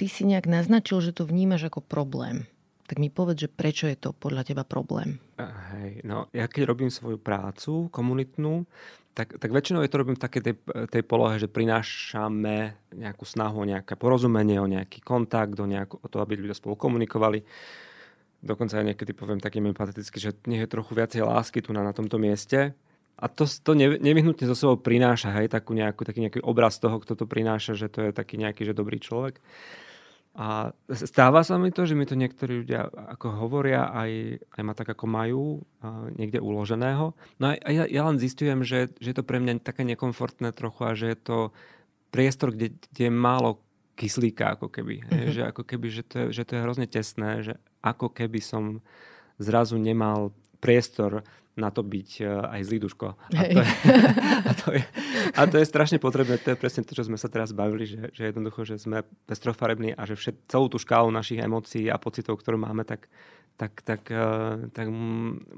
[0.00, 2.48] ty si nejak naznačil, že to vnímaš ako problém.
[2.88, 5.20] Tak mi povedz, že prečo je to podľa teba problém?
[5.36, 8.64] Hej, no ja keď robím svoju prácu komunitnú,
[9.12, 10.54] tak, tak väčšinou je to robím v takej tej,
[10.88, 16.08] tej polohe, že prinášame nejakú snahu o nejaké porozumenie, o nejaký kontakt, o, nejakú, o
[16.08, 17.44] to, aby ľudia spolu komunikovali.
[18.40, 21.92] Dokonca aj niekedy poviem takým empateticky, že nie je trochu viacej lásky tu na, na
[21.92, 22.72] tomto mieste.
[23.18, 27.18] A to, to nevyhnutne zo sebou prináša, hej, takú nejakú, taký nejaký obraz toho, kto
[27.18, 29.42] to prináša, že to je taký nejaký, že dobrý človek.
[30.38, 34.70] A stáva sa mi to, že mi to niektorí ľudia ako hovoria, aj, aj ma
[34.70, 37.10] tak ako majú uh, niekde uloženého.
[37.42, 40.80] No a ja, ja len zistujem, že, že je to pre mňa také nekomfortné trochu
[40.86, 41.38] a že je to
[42.14, 43.58] priestor, kde, kde je málo
[43.98, 45.02] kyslíka ako keby.
[45.02, 45.34] Mm-hmm.
[45.34, 48.78] Že ako keby, že to, je, že to je hrozne tesné, že ako keby som
[49.42, 50.30] zrazu nemal
[50.62, 51.26] priestor
[51.58, 53.06] na to byť e, aj zlý duško.
[53.34, 53.66] A to, je,
[54.50, 54.82] a, to je,
[55.34, 56.38] a to je strašne potrebné.
[56.40, 59.98] To je presne to, čo sme sa teraz bavili, že, že jednoducho, že sme pestrofarební
[59.98, 63.10] a že všet, celú tú škálu našich emócií a pocitov, ktorú máme, tak
[63.58, 64.86] tak, tak, eh, tak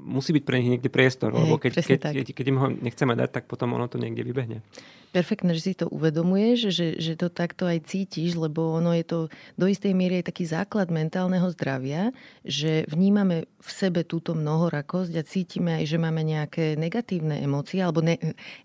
[0.01, 3.13] musí byť pre nich niekde priestor, Hej, lebo keď, keď, keď, keď im ho nechceme
[3.13, 4.65] dať, tak potom ono to niekde vybehne.
[5.11, 9.19] Perfektné, že si to uvedomuješ, že, že to takto aj cítiš, lebo ono je to
[9.59, 12.15] do istej miery aj taký základ mentálneho zdravia,
[12.47, 17.99] že vnímame v sebe túto mnohorakosť a cítime aj, že máme nejaké negatívne emócie, alebo
[17.99, 18.15] ne,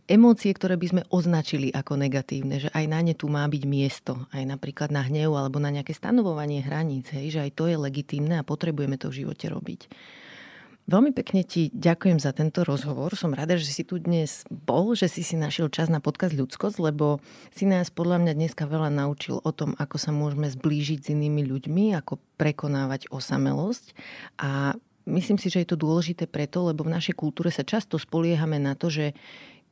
[0.07, 4.31] emócie, ktoré by sme označili ako negatívne, že aj na ne tu má byť miesto,
[4.31, 8.39] aj napríklad na hnev alebo na nejaké stanovovanie hraníc, hej, že aj to je legitímne
[8.39, 9.81] a potrebujeme to v živote robiť.
[10.87, 13.19] Veľmi pekne ti ďakujem za tento rozhovor.
[13.19, 16.79] Som rada, že si tu dnes bol, že si si našiel čas na podcast Ľudskosť,
[16.79, 17.19] lebo
[17.51, 21.43] si nás podľa mňa dneska veľa naučil o tom, ako sa môžeme zblížiť s inými
[21.43, 23.99] ľuďmi, ako prekonávať osamelosť.
[24.39, 24.79] A
[25.11, 28.79] myslím si, že je to dôležité preto, lebo v našej kultúre sa často spoliehame na
[28.79, 29.11] to, že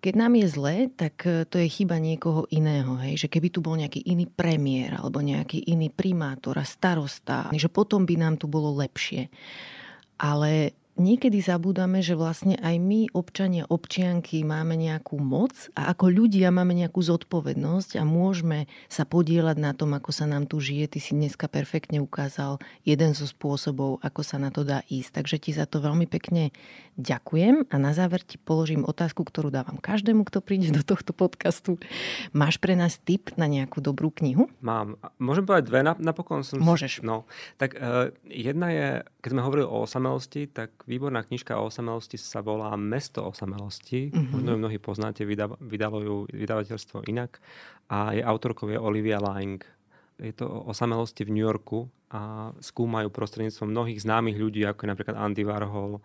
[0.02, 2.98] keď nám je zle, tak e, to je chyba niekoho iného.
[3.00, 3.24] Hej?
[3.24, 8.02] Že keby tu bol nejaký iný premiér alebo nejaký iný primátor a starosta, že potom
[8.02, 9.30] by nám tu bolo lepšie.
[10.20, 16.54] Ale niekedy zabúdame, že vlastne aj my, občania, občianky, máme nejakú moc a ako ľudia
[16.54, 20.94] máme nejakú zodpovednosť a môžeme sa podielať na tom, ako sa nám tu žije.
[20.94, 25.22] Ty si dneska perfektne ukázal jeden zo spôsobov, ako sa na to dá ísť.
[25.22, 26.54] Takže ti za to veľmi pekne
[26.94, 31.82] ďakujem a na záver ti položím otázku, ktorú dávam každému, kto príde do tohto podcastu.
[32.30, 34.46] Máš pre nás tip na nejakú dobrú knihu?
[34.62, 34.98] Mám.
[35.18, 36.46] Môžem povedať dve napokon?
[36.46, 36.62] Som...
[36.62, 37.02] Môžeš.
[37.02, 37.26] No,
[37.58, 38.88] tak uh, jedna je,
[39.22, 44.14] keď sme hovorili o osamelosti, tak výborná knižka o osamelosti sa volá Mesto osamelosti.
[44.14, 44.30] Mm-hmm.
[44.30, 45.26] Možno ju mnohí poznáte,
[45.60, 47.42] vydalo ju vydavateľstvo inak.
[47.90, 49.60] A jej autorkou je Olivia Lang.
[50.18, 54.92] je to o osamelosti v New Yorku a skúmajú prostredníctvom mnohých známych ľudí, ako je
[54.94, 55.98] napríklad Andy Warhol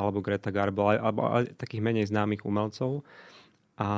[0.00, 3.04] alebo Greta Garbo, alebo aj takých menej známych umelcov.
[3.80, 3.88] A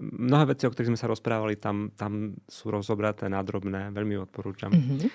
[0.00, 4.68] mnohé veci, o ktorých sme sa rozprávali, tam, tam sú rozobraté nadrobné, veľmi odporúčam.
[4.68, 5.08] Mm-hmm.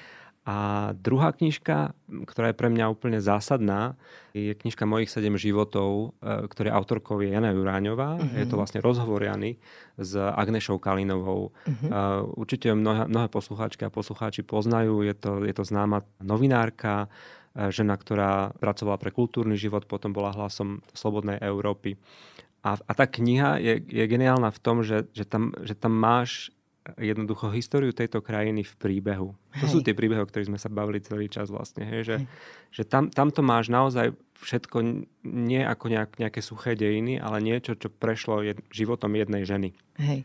[0.47, 0.55] A
[0.95, 1.91] druhá knižka,
[2.23, 3.99] ktorá je pre mňa úplne zásadná,
[4.31, 8.15] je knižka Mojich sedem životov, e, ktorej autorkou je Jana Juráňová.
[8.15, 8.31] Uh-huh.
[8.39, 9.59] Je to vlastne rozhovor Jany
[9.99, 11.51] s Agnešou Kalinovou.
[11.51, 12.31] Uh-huh.
[12.39, 15.03] Určite mnohé, mnohé poslucháčky a poslucháči poznajú.
[15.03, 17.11] Je to, je to známa novinárka,
[17.73, 21.97] žena, ktorá pracovala pre kultúrny život, potom bola hlasom Slobodnej Európy.
[22.61, 26.53] A, a tá kniha je, je geniálna v tom, že, že, tam, že tam máš
[26.95, 29.35] jednoducho históriu tejto krajiny v príbehu.
[29.57, 29.61] Hej.
[29.61, 31.83] To sú tie príbehy, o ktorých sme sa bavili celý čas vlastne.
[31.83, 32.15] Hej, že,
[32.71, 37.75] že tam, tam to máš naozaj všetko nie ako nejak, nejaké suché dejiny, ale niečo,
[37.75, 39.69] čo prešlo jed, životom jednej ženy.
[39.99, 40.23] Hej.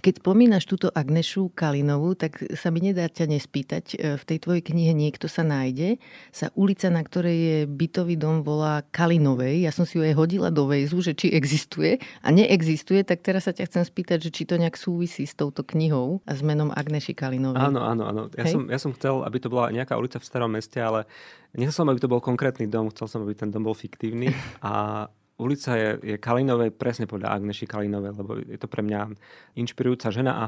[0.00, 3.84] Keď spomínaš túto Agnešu Kalinovú, tak sa mi nedá ťa nespýtať.
[3.94, 5.98] E, v tej tvojej knihe Niekto sa nájde
[6.30, 9.66] sa ulica, na ktorej je bytový dom, volá Kalinovej.
[9.66, 13.50] Ja som si ju aj hodila do vejzu, že či existuje a neexistuje, tak teraz
[13.50, 16.70] sa ťa chcem spýtať, že či to nejak súvisí s touto knihou a s menom
[16.70, 17.58] Agneši Kalinovej.
[17.58, 18.22] Áno, áno, áno.
[18.36, 21.08] Ja, som, ja som chcel, aby to bola nejaká ulica v starom meste, ale
[21.56, 24.30] nechcel som, aby to bol konkrétny dom, chcel som, aby ten dom bol fiktívny
[24.64, 25.06] a
[25.42, 29.10] ulica je, je Kalinovej presne podľa Agneši Kalinovej, lebo je to pre mňa
[29.58, 30.44] inšpirujúca žena a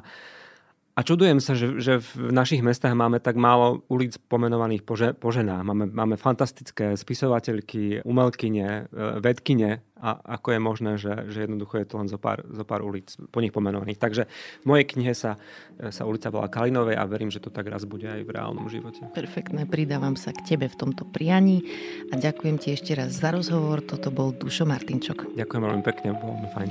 [0.95, 5.11] a čudujem sa, že, že v našich mestách máme tak málo ulic pomenovaných po, že,
[5.11, 5.67] po ženách.
[5.67, 11.87] Máme, máme fantastické spisovateľky, umelkyne, e, vedkine a ako je možné, že, že jednoducho je
[11.91, 13.99] to len zo pár, zo pár ulic po nich pomenovaných.
[13.99, 14.23] Takže
[14.63, 15.35] v mojej knihe sa,
[15.91, 19.03] sa ulica volá Kalinovej a verím, že to tak raz bude aj v reálnom živote.
[19.17, 21.67] Perfektné, pridávam sa k tebe v tomto prianí
[22.13, 23.83] a ďakujem ti ešte raz za rozhovor.
[23.83, 25.35] Toto bol Dušo Martinčok.
[25.35, 26.71] Ďakujem veľmi pekne, bolo mi fajn.